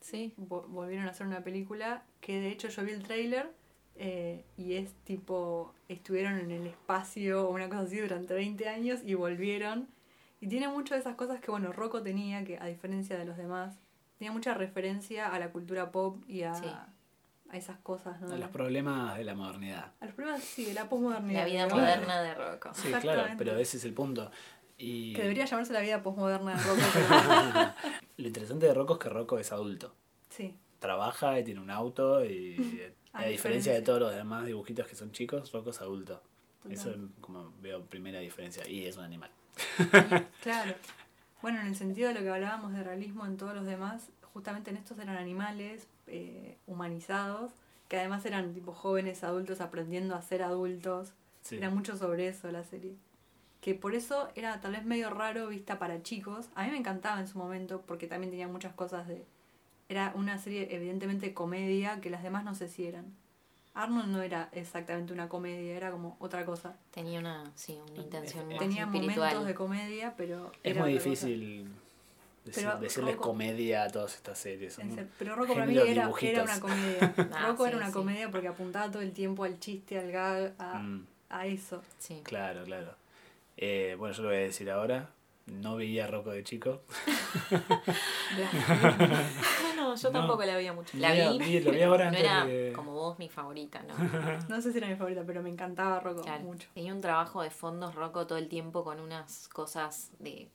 [0.00, 0.32] Sí.
[0.38, 3.50] vo- volvieron a hacer una película que de hecho yo vi el tráiler
[3.96, 9.00] eh, y es tipo, estuvieron en el espacio o una cosa así durante 20 años
[9.04, 9.88] y volvieron.
[10.40, 13.36] Y tiene mucho de esas cosas que, bueno, Rocco tenía, que a diferencia de los
[13.36, 13.76] demás,
[14.18, 16.66] tenía mucha referencia a la cultura pop y a, Sí.
[17.50, 18.32] a esas cosas, ¿no?
[18.32, 19.92] A los problemas de la modernidad.
[20.00, 21.40] A los problemas, sí, de la posmodernidad.
[21.40, 22.70] La vida moderna de Rocco.
[22.74, 24.30] Sí, claro, pero ese es el punto.
[24.78, 27.74] Y Que debería llamarse la vida posmoderna de Rocco, pero
[28.16, 29.94] lo interesante de Rocco es que Rocco es adulto.
[30.30, 30.56] sí.
[30.78, 32.56] Trabaja y tiene un auto y
[33.12, 36.22] a, A diferencia de todos los demás dibujitos que son chicos, Rocco es adulto.
[36.62, 36.72] Total.
[36.72, 38.68] Eso es como veo primera diferencia.
[38.68, 39.30] Y es un animal.
[40.40, 40.74] Claro.
[41.42, 44.70] Bueno, en el sentido de lo que hablábamos de realismo en todos los demás, justamente
[44.70, 47.50] en estos eran animales eh, humanizados,
[47.88, 51.12] que además eran tipo jóvenes adultos aprendiendo a ser adultos.
[51.42, 51.56] Sí.
[51.56, 52.94] Era mucho sobre eso la serie.
[53.60, 56.46] Que por eso era tal vez medio raro vista para chicos.
[56.54, 59.24] A mí me encantaba en su momento porque también tenía muchas cosas de...
[59.88, 63.06] Era una serie evidentemente comedia que las demás no sé si eran.
[63.74, 66.76] Arnold no era exactamente una comedia, era como otra cosa.
[66.90, 69.16] Tenía una, sí, una intención más Tenía espiritual.
[69.18, 70.52] momentos de comedia, pero...
[70.62, 71.64] Es era muy difícil
[72.44, 74.74] decir- Pero decirles Rocco- comedia a todas estas series.
[74.74, 75.84] son Pero Rocco para mí era,
[76.20, 77.14] era una comedia.
[77.32, 77.92] Ah, Rocco sí, era una sí.
[77.92, 81.82] comedia porque apuntaba todo el tiempo al chiste, al gag, a, Mm, a eso.
[81.98, 82.20] Sí.
[82.24, 82.94] claro, claro.
[83.60, 85.10] Eh, bueno, yo lo voy a decir ahora.
[85.46, 86.82] No veía a Rocco de chico.
[89.76, 90.18] No, yo No.
[90.18, 90.96] tampoco la veía mucho.
[90.98, 93.94] La vi, vi- lo vi ahora no era de- como vos mi favorita, ¿no?
[94.48, 96.44] No sé si era mi favorita, pero me encantaba Rocco Claro.
[96.44, 96.68] mucho.
[96.74, 100.48] Tenía un trabajo de fondos roco todo el tiempo con unas cosas de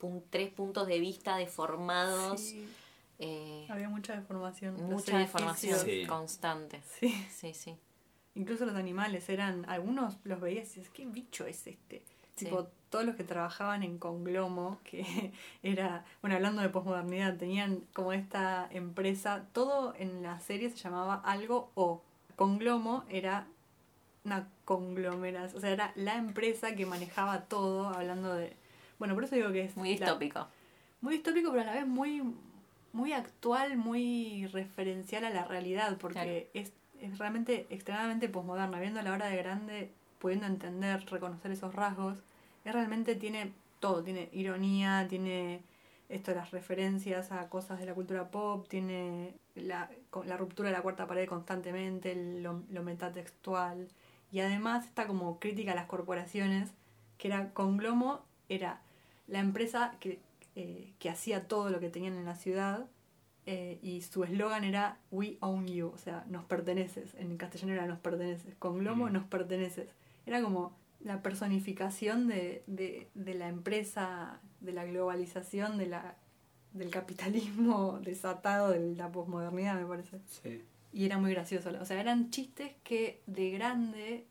[0.00, 2.66] pun- tres puntos de vista deformados, Sí,
[3.18, 4.74] eh, había mucha deformación.
[4.82, 5.78] Mucha deformación.
[5.78, 6.04] Sí.
[6.06, 6.80] constante.
[6.98, 7.26] Sí.
[7.30, 7.76] Sí, sí.
[8.34, 12.02] Incluso los animales eran, algunos los veías y dices, ¿qué bicho es este?
[12.36, 12.46] Sí.
[12.46, 18.12] Tipo, todos los que trabajaban en Conglomo, que era, bueno, hablando de posmodernidad, tenían como
[18.12, 22.02] esta empresa, todo en la serie se llamaba algo o.
[22.36, 23.46] Conglomo era
[24.24, 28.56] una conglomeración, o sea, era la empresa que manejaba todo, hablando de...
[28.98, 29.76] Bueno, por eso digo que es...
[29.76, 30.46] Muy la- distópico.
[31.00, 32.22] muy distópico, pero a la vez muy,
[32.92, 38.78] muy actual, muy referencial a la realidad, porque es, es realmente extremadamente posmoderna.
[38.80, 39.92] Viendo la hora de grande,
[40.22, 42.16] pudiendo entender, reconocer esos rasgos,
[42.64, 45.62] es realmente tiene todo, tiene ironía, tiene
[46.08, 49.90] esto las referencias a cosas de la cultura pop, tiene la,
[50.38, 53.88] ruptura de la cuarta pared constantemente, lo, lo metatextual,
[54.30, 56.70] y además está como crítica a las corporaciones,
[57.18, 58.80] que era Conglomo, era
[59.26, 60.20] la empresa que,
[60.54, 62.86] eh, que hacía todo lo que tenían en la ciudad
[63.46, 67.86] eh, y su eslogan era We own you, o sea, nos perteneces, en castellano era
[67.86, 69.12] nos perteneces, con Glomo Mm.
[69.12, 69.88] nos perteneces.
[70.26, 76.16] Era como la personificación de, de, de la empresa, de la globalización, de la,
[76.72, 80.20] del capitalismo desatado de la posmodernidad, me parece.
[80.26, 80.62] Sí.
[80.92, 81.70] Y era muy gracioso.
[81.80, 84.26] O sea, eran chistes que de grande,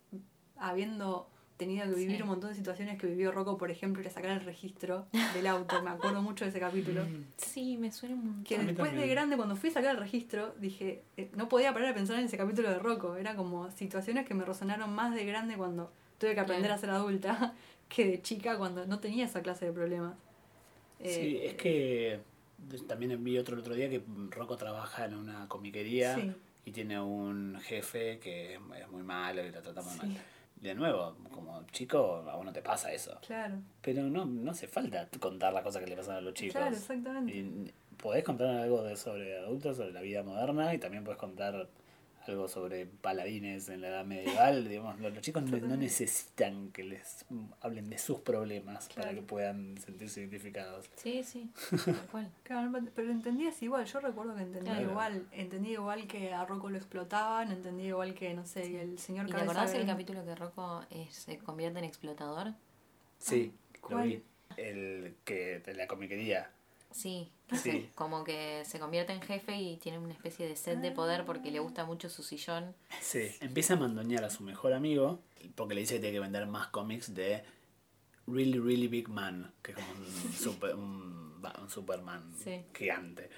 [0.58, 1.30] habiendo
[1.62, 2.22] tenido que vivir Sí.
[2.24, 5.46] un montón de situaciones que vivió Rocco, por ejemplo, ir a sacar el registro del
[5.48, 5.82] auto.
[5.84, 7.04] Me acuerdo mucho de ese capítulo.
[7.06, 8.44] Mm, Sí, me suena un montón.
[8.44, 11.90] Que después de grande, cuando fui a sacar el registro, dije, eh, no podía parar
[11.90, 13.16] de pensar en ese capítulo de Rocco.
[13.16, 16.76] Era como situaciones que me resonaron más de grande cuando tuve que aprender Claro.
[16.76, 17.54] a ser adulta
[17.90, 20.16] que de chica cuando no tenía esa clase de problemas.
[21.00, 22.20] Sí, Eh, es que
[22.88, 26.32] también vi otro el otro día que Rocco trabaja en una comiquería Sí.
[26.66, 29.98] y tiene un jefe que es muy malo y lo trata muy Sí.
[30.00, 30.18] mal.
[30.62, 33.18] De nuevo, como chico, a uno te pasa eso.
[33.26, 33.56] Claro.
[33.82, 36.54] Pero no, no hace falta contar las cosas que le pasan a los chicos.
[36.54, 37.34] Claro, exactamente.
[37.34, 41.68] Y podés contar algo de, sobre adultos, sobre la vida moderna, y también podés contar
[42.28, 44.66] algo sobre paladines en la edad medieval.
[44.70, 47.26] digamos, los, los chicos no, no necesitan que les
[47.62, 50.90] hablen de sus problemas para que puedan sentirse identificados.
[50.96, 51.50] Sí, sí,
[51.86, 52.32] tal cual.
[52.44, 54.90] Claro, pero entendías igual, yo recuerdo que entendía Claro.
[54.92, 59.26] igual, entendía igual que a Rocco lo explotaban, entendía igual que, no sé, el señor
[59.26, 62.54] ¿Y te Cabeza acordás el Grande- capítulo que Rocco eh, se convierte en explotador?
[63.18, 64.08] Sí, lo ¿cuál?
[64.08, 64.24] vi.
[64.58, 66.52] El que de la comiquería.
[66.92, 67.90] Sí, Sí.
[67.96, 71.52] como que se convierte en jefe y tiene una especie de sed de poder porque
[71.52, 72.76] le gusta mucho su sillón.
[73.02, 75.20] Sí, empieza a mandonear a su mejor amigo
[75.56, 77.44] porque le dice que tiene que vender más cómics de
[78.28, 81.22] Really, Really Big Man, que es como un, super, un,
[81.68, 82.64] Superman Sí.
[82.74, 83.30] gigante.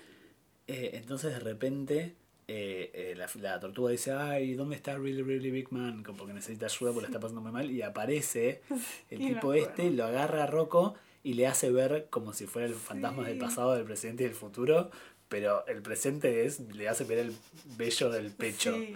[0.68, 2.16] Eh, entonces de repente
[2.48, 6.04] eh, eh, la, la tortuga dice, ay, ¿dónde está Really, Really Big Man?
[6.04, 7.72] Como porque necesita ayuda porque la está pasando muy mal.
[7.72, 8.62] Y aparece
[9.10, 12.74] el tipo este, lo agarra a Rocco y le hace ver como si fuera el
[12.76, 14.92] fantasma del pasado, del presente y del futuro.
[15.30, 17.34] Pero el presente es, le hace ver el
[17.78, 18.74] vello del pecho.
[18.76, 18.94] Sí,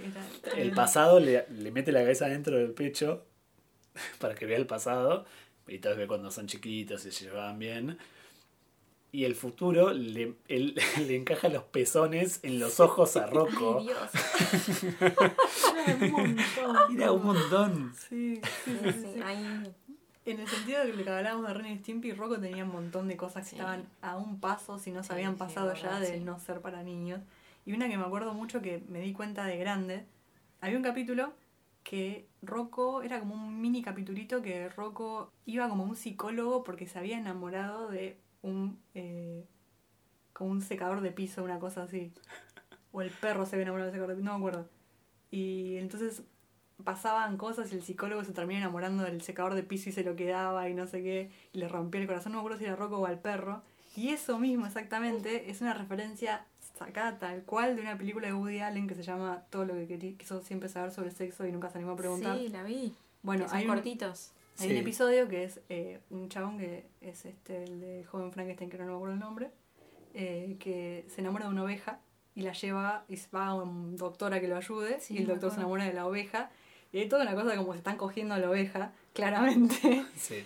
[0.55, 3.25] El pasado le, le mete la cabeza dentro del pecho
[4.19, 5.25] para que vea el pasado
[5.67, 7.97] y todos ve cuando son chiquitos y se llevaban bien.
[9.11, 10.75] Y el futuro le, él-
[11.07, 13.79] le encaja los pezones en los ojos a Rocco.
[13.79, 14.09] ¡Ay, Dios!
[15.87, 16.97] Era un montón.
[16.97, 17.93] Era un montón.
[18.09, 19.19] Sí, sí, sí, sí, sí.
[19.23, 19.73] Ay,
[20.27, 23.15] En el sentido de que hablábamos de Ren y Stimpy, Rocco tenía un montón de
[23.15, 23.55] cosas que Sí.
[23.55, 26.19] estaban a un paso, si no se Sí, habían sí, pasado ya, verdad, de sí.
[26.19, 27.21] no ser para niños.
[27.65, 30.05] Y una que me acuerdo mucho que me di cuenta de grande,
[30.59, 31.31] había un capítulo
[31.83, 36.99] que Rocco, era como un mini capitulito que Rocco iba como un psicólogo porque se
[36.99, 39.45] había enamorado de un, eh,
[40.33, 42.11] como un secador de piso, una cosa así.
[42.91, 44.69] O el perro se había enamorado del secador de piso, no me acuerdo.
[45.31, 46.21] Y entonces
[46.83, 50.15] pasaban cosas y el psicólogo se termina enamorando del secador de piso y se lo
[50.15, 52.75] quedaba y no sé qué, y le rompía el corazón, no me acuerdo si era
[52.75, 53.61] Rocco o al perro.
[53.95, 56.45] Y eso mismo exactamente es una referencia
[56.77, 59.87] sacada tal cual de una película de Woody Allen que se llama Todo lo que
[59.87, 62.37] querí- quiso siempre saber sobre sexo y nunca se animó a preguntar.
[62.37, 62.93] sí, la vi.
[63.23, 64.31] bueno, Que son hay un, cortitos.
[64.59, 64.73] hay Sí.
[64.73, 68.77] un episodio que es eh, un chabón que es este el de Joven Frankenstein, que
[68.77, 69.49] no me acuerdo el nombre,
[70.13, 71.99] eh, que se enamora de una oveja
[72.35, 75.25] y la lleva y va a un doctor a que lo ayude Sí, y el
[75.27, 76.51] doctor se enamora de la oveja
[76.91, 80.05] y hay toda una cosa como se están cogiendo a la oveja, claramente.
[80.15, 80.45] Sí.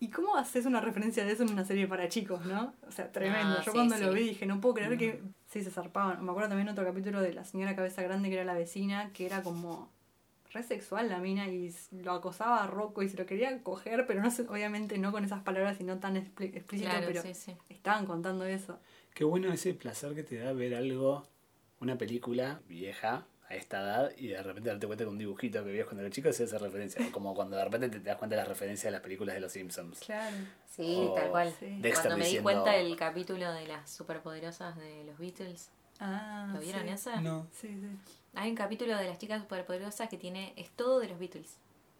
[0.00, 2.74] ¿Y cómo haces una referencia de eso en una serie para chicos, no?
[2.88, 3.54] O sea, tremendo.
[3.58, 4.02] Ah, Yo sí, cuando sí.
[4.02, 6.24] lo vi dije, no puedo creer que sí se zarpaban.
[6.24, 9.26] Me acuerdo también otro capítulo de la señora cabeza grande que era la vecina, que
[9.26, 9.92] era como
[10.52, 14.20] re sexual la mina y lo acosaba a Rocco y se lo quería coger, pero
[14.20, 17.32] no sé, obviamente no con esas palabras y no tan expli- explícito, Claro, pero sí,
[17.34, 17.54] sí.
[17.68, 18.80] estaban contando eso.
[19.14, 21.28] Qué bueno ese placer que te da ver algo,
[21.80, 25.70] una película vieja a esta edad y de repente darte cuenta que un dibujito que
[25.70, 27.10] veías cuando era chico se hace referencia.
[27.12, 29.52] Como cuando de repente te das cuenta de las referencias de las películas de los
[29.52, 30.00] Simpsons.
[30.00, 30.36] Claro.
[30.70, 31.54] Sí, O tal cual.
[31.60, 31.66] Sí.
[31.80, 36.58] Dexter Cuando me di cuenta del capítulo de las superpoderosas de los Beatles, Ah, ¿lo
[36.60, 36.88] vieron sí.
[36.88, 37.20] esa?
[37.20, 37.46] No.
[37.52, 37.88] Sí, sí.
[38.34, 41.58] Hay un capítulo de las chicas superpoderosas que tiene, es todo de los Beatles.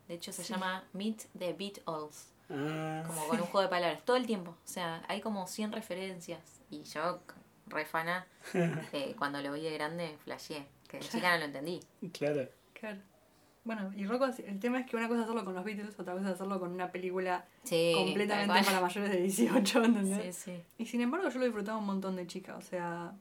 [0.09, 0.53] De hecho se Sí.
[0.53, 4.51] llama Meet the Beatles, Ah, como con un juego de palabras, todo el tiempo.
[4.51, 6.41] O sea, hay como 100 referencias.
[6.71, 7.21] Y yo,
[7.67, 8.27] re fana,
[8.93, 10.67] eh, cuando lo vi de grande, flasheé.
[10.93, 11.81] Que de chica no lo entendí.
[12.13, 12.49] claro.
[12.75, 12.99] Claro.
[13.65, 16.15] Bueno, y Rocco, el tema es que una cosa es hacerlo con los Beatles, otra
[16.15, 20.35] cosa es hacerlo con una película Sí, completamente para mayores de 18, ¿entendés?
[20.35, 20.63] Sí, sí.
[20.79, 23.13] Y sin embargo yo lo disfrutaba un montón de chica, o sea,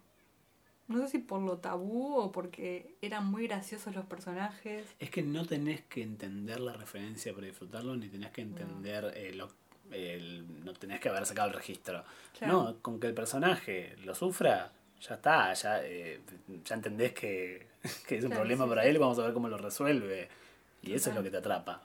[0.87, 4.87] no sé si por lo tabú o porque eran muy graciosos los personajes.
[4.99, 9.33] Es que no tenés que entender la referencia para disfrutarlo, ni tenés que entender eh,
[9.35, 9.53] lo-
[9.91, 12.03] el- no tenés que haber sacado el registro.
[12.39, 12.63] Claro.
[12.63, 14.71] No, con que el personaje lo sufra,
[15.01, 16.21] ya está, ya, eh,
[16.63, 17.67] ya entendés que,
[18.07, 18.89] que es un Claro, problema sí, para sí.
[18.89, 20.29] él, vamos a ver cómo lo resuelve.
[20.83, 21.81] Y eso es lo que te atrapa.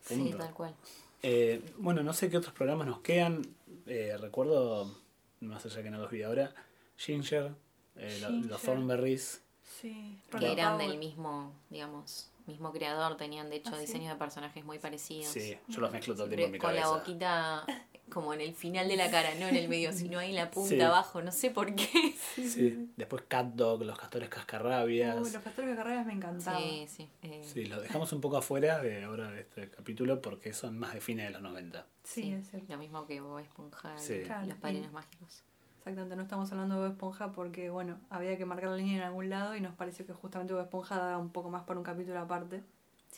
[0.00, 0.74] Sí, tal cual.
[1.22, 3.42] Eh, bueno, no sé qué otros programas nos quedan.
[3.86, 4.92] Eh, recuerdo,
[5.40, 6.52] más allá que no los vi ahora,
[6.96, 7.52] Ginger,
[7.96, 8.50] eh, Ginger.
[8.50, 9.42] los Thornberries.
[9.80, 13.16] Sí, Que eran del mismo, digamos, mismo creador.
[13.16, 13.82] Tenían, de hecho, ¿Ah, sí?
[13.86, 15.28] diseños de personajes muy parecidos.
[15.32, 16.98] Sí, yo los mezclo todo el tiempo en mi con la cabeza.
[16.98, 17.66] boquita
[18.12, 20.50] como en el final de la cara, no en el medio, sino ahí en la
[20.50, 20.80] punta Sí.
[20.80, 21.22] abajo.
[21.22, 22.14] No sé por qué.
[22.36, 22.90] Sí.
[22.96, 25.16] Después Cat Dog, los castores cascarrabias.
[25.20, 26.60] Uy, los castores de carreras me encantaban.
[26.62, 27.08] Sí, sí.
[27.22, 30.94] eh, Sí, los dejamos un poco afuera de ahora de este capítulo porque son más
[30.94, 31.86] de fines de los 90.
[32.04, 32.72] Sí, sí, es cierto.
[32.72, 34.20] Lo mismo que Bob Esponja y Sí.
[34.24, 35.42] Claro, los y- padrinos mágicos.
[35.78, 39.02] Exactamente, no estamos hablando de Bob Esponja porque, bueno, había que marcar la línea en
[39.02, 41.84] algún lado y nos pareció que justamente Bob Esponja daba un poco más para un
[41.84, 42.62] capítulo aparte.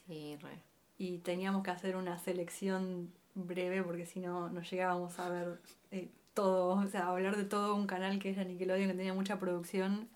[0.06, 0.58] Sí, re.
[0.96, 5.60] Y teníamos que hacer una selección breve porque si no, no llegábamos a ver
[5.90, 9.38] eh, todo, o sea, hablar de todo un canal que era Nickelodeon que tenía mucha
[9.38, 10.08] producción.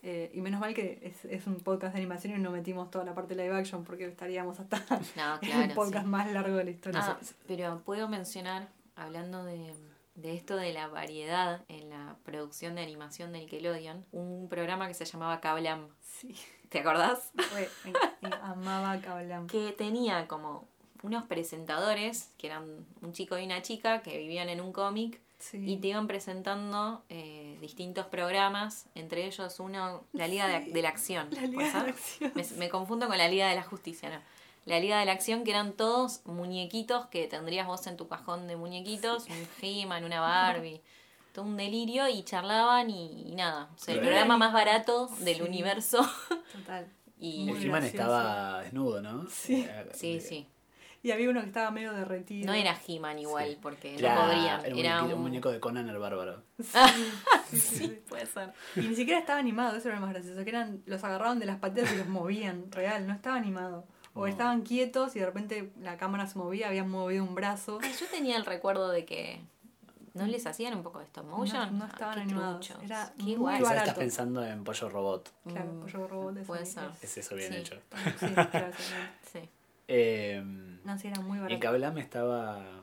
[0.00, 3.04] Eh, y menos mal que es, es un podcast de animación y no metimos toda
[3.04, 4.78] la parte live action porque estaríamos hasta
[5.16, 5.74] No, el claro.
[5.74, 6.10] podcast sí.
[6.10, 7.00] más largo de la historia.
[7.02, 9.74] Ah, pero puedo mencionar, hablando de,
[10.14, 14.94] de esto de la variedad en la producción de animación de Nickelodeon, un programa que
[14.94, 15.88] se llamaba Kablam.
[16.00, 16.32] Sí,
[16.68, 17.32] ¿Te acordás?
[17.50, 17.68] fue,
[18.22, 19.48] me- me amaba Kablam.
[19.48, 20.68] que tenía como
[21.02, 25.58] unos presentadores, que eran un chico y una chica, que vivían en un cómic Sí.
[25.64, 30.70] y te iban presentando eh, distintos programas, entre ellos uno, la Liga de, Sí.
[30.72, 31.28] de la Acción.
[31.30, 32.32] La ¿puede Liga de la Acción.
[32.34, 34.20] Me, me confundo con la Liga de la Justicia, ¿no?
[34.64, 38.48] La Liga de la Acción, que eran todos muñequitos que tendrías vos en tu cajón
[38.48, 40.82] de muñequitos, un He-Man, una Barbie,
[41.32, 43.70] todo un delirio y charlaban y, y nada.
[43.76, 45.42] O sea, el programa más barato del Sí.
[45.42, 45.98] universo.
[46.52, 46.88] Total.
[47.20, 49.28] Y el estaba desnudo, ¿no?
[49.28, 49.66] Sí.
[49.68, 50.46] Eh, sí, de- sí.
[51.02, 52.46] Y había uno que estaba medio derretido.
[52.46, 53.58] No era He-Man igual, Sí.
[53.62, 54.64] porque Era, no podrían.
[54.64, 55.20] era un, Era muñequito- un un...
[55.22, 56.42] muñeco de Conan el Bárbaro.
[57.52, 58.52] Sí, puede ser.
[58.76, 61.46] Y ni siquiera estaba animado, eso era lo más gracioso, que eran, los agarraban de
[61.46, 63.86] las patas y los movían, real, no estaba animado.
[64.14, 64.26] O No.
[64.26, 67.78] estaban quietos y de repente la cámara se movía, habían movido un brazo.
[67.80, 69.40] Yo tenía el recuerdo de que
[70.14, 71.78] no les hacían un poco de stop motion.
[71.78, 72.70] No- no Ah, estaban qué animados.
[72.82, 73.58] Era Qué muy guay.
[73.60, 75.32] Quizás estás pensando en Pollo Robot.
[75.46, 76.90] Claro, Mm, pollo robot eso puede es- ser.
[77.00, 77.58] Es eso bien Sí.
[77.60, 77.74] hecho.
[78.18, 78.72] Sí, claro, sí, claro.
[79.32, 79.48] Sí.
[79.88, 80.42] Eh,
[80.84, 81.60] No, sí, era muy en barato.
[81.60, 82.80] Kablam estaba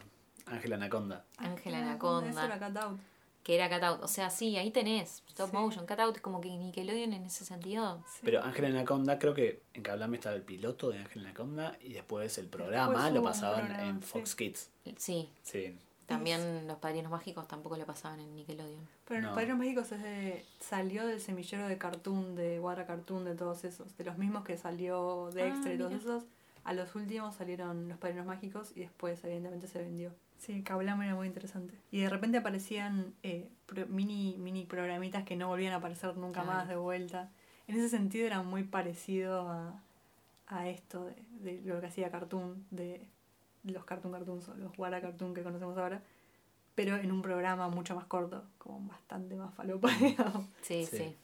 [0.47, 1.23] Ángela Anaconda.
[1.37, 2.29] Ángela Ah, Anaconda.
[2.29, 2.99] Eso era cut out.
[3.43, 4.03] Que era cutout.
[4.03, 5.23] O sea, sí, ahí tenés.
[5.29, 5.55] Stop Sí.
[5.55, 5.85] motion.
[5.85, 8.03] Cutout es como que Nickelodeon en ese sentido.
[8.07, 8.21] Sí.
[8.23, 12.37] Pero Ángela Anaconda, creo que en Kablam estaba el piloto de Ángela Anaconda y después
[12.39, 14.07] el programa Después lo pasaban programa, en sí.
[14.07, 14.69] Fox Kids.
[14.97, 15.29] Sí.
[15.43, 15.77] Sí.
[16.07, 18.87] También los padrinos mágicos tampoco lo pasaban en Nickelodeon.
[19.07, 19.27] Pero en No.
[19.29, 23.63] los Padrinos Mágicos es de- salió del semillero de Cartoon, de Guara Cartoon, de todos
[23.63, 23.95] esos.
[23.97, 26.03] De los mismos que salió de Ah, Extra y todos mira.
[26.03, 26.23] esos.
[26.65, 30.11] A los últimos salieron los Padrinos Mágicos y después evidentemente se vendió.
[30.37, 31.73] Sí, Kablam era muy interesante.
[31.91, 36.41] Y de repente aparecían eh, pro- mini, mini programitas que no volvían a aparecer nunca
[36.43, 36.57] Claro.
[36.57, 37.31] más de vuelta.
[37.67, 39.79] En ese sentido era muy parecido a,
[40.47, 43.07] a esto de, de lo que hacía Cartoon, de
[43.63, 46.01] los Cartoon Cartoons o los Guara Cartoon que conocemos ahora.
[46.75, 49.87] Pero en un programa mucho más corto, como bastante más falopa,
[50.61, 50.85] Sí.
[50.85, 51.15] sí.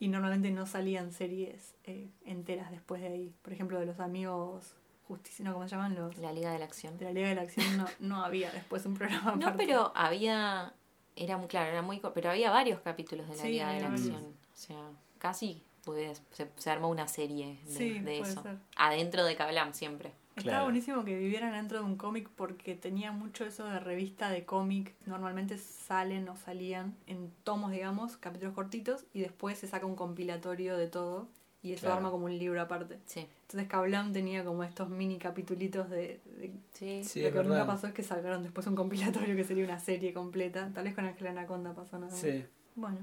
[0.00, 3.34] Y normalmente no salían series eh, enteras después de ahí.
[3.42, 4.74] Por ejemplo, de los amigos
[5.08, 5.54] Justicia, ¿no?
[5.54, 5.94] ¿Cómo se llaman?
[5.94, 6.98] Los La Liga de la Acción.
[6.98, 9.64] de la Liga de la Acción no, no había después un programa No, aparte.
[9.66, 10.74] pero había.
[11.16, 12.00] Era muy claro, era muy.
[12.14, 14.06] Pero había varios capítulos de la Sí, Liga de la varios.
[14.06, 14.24] Acción.
[14.52, 18.42] O sea, casi pude- se, se armó una serie de, Sí, de eso.
[18.42, 18.58] ser.
[18.76, 20.12] Adentro de Kablam siempre.
[20.38, 20.64] Estaba Claro.
[20.64, 24.94] buenísimo que vivieran dentro de un cómic porque tenía mucho eso de revista de cómic.
[25.06, 30.76] Normalmente salen o salían en tomos, digamos, capítulos cortitos y después se saca un compilatorio
[30.76, 31.28] de todo
[31.62, 31.96] y eso Claro.
[31.96, 32.98] arma como un libro aparte.
[33.06, 33.26] Sí.
[33.42, 37.02] Entonces Kablam tenía como estos mini capitulitos de, de- Sí.
[37.02, 40.12] Sí, lo que nunca pasó es que sacaron después un compilatorio que sería una serie
[40.12, 40.70] completa.
[40.72, 42.20] Tal vez con Ángela Anaconda pasó nada más.
[42.20, 42.44] Sí.
[42.76, 42.98] Bueno,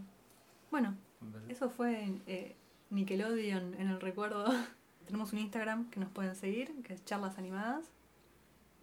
[0.71, 0.95] bueno,
[1.49, 2.55] eso fue eh,
[2.91, 4.45] Nickelodeon en el recuerdo.
[5.05, 7.85] Tenemos un Instagram que nos pueden seguir, que es Charlas Animadas.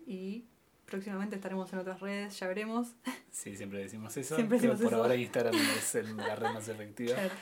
[0.06, 0.44] Y
[0.86, 2.94] próximamente estaremos en otras redes, ya veremos.
[3.32, 4.34] Sí, siempre decimos eso.
[4.36, 5.02] Siempre pero decimos por eso.
[5.02, 7.14] ahora Instagram es el- la red más efectiva.
[7.14, 7.34] Claro.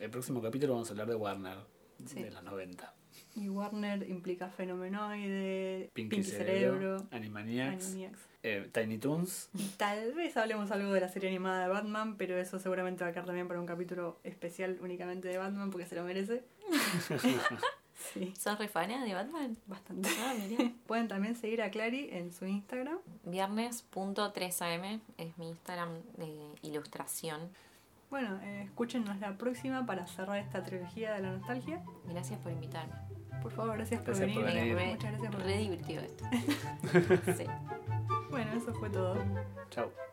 [0.00, 1.58] El próximo capítulo vamos a hablar de Warner,
[2.06, 2.22] Sí.
[2.22, 2.94] de los 90.
[3.34, 8.18] Y Warner implica Fenomenoide, Pinky, Pinky, Cerebro, Cerebro, Animaniacs, Animaniacs.
[8.44, 9.50] eh, Tiny Toons.
[9.54, 13.10] Y tal vez hablemos algo de la serie animada de Batman, pero eso seguramente va
[13.10, 16.44] a quedar también para un capítulo especial únicamente de Batman porque se lo merece.
[18.12, 19.56] sí, ¿Sos refana de Batman?
[19.66, 20.08] bastante.
[20.20, 20.70] Ah, mirá.
[20.86, 22.98] Pueden también seguir a Clary en su Instagram.
[23.24, 27.40] Viernes.3am es mi Instagram de ilustración.
[28.10, 31.82] Bueno, eh, escúchenos la próxima para cerrar esta trilogía de la nostalgia.
[32.08, 32.92] Gracias por invitarme.
[33.42, 34.60] Por favor, gracias por Gracias por venir.
[34.60, 34.74] venir.
[34.76, 36.24] Me re, Muchas gracias por re divirtió esto.
[37.36, 37.44] sí.
[38.30, 39.16] Bueno, eso fue todo.
[39.70, 40.11] Chao.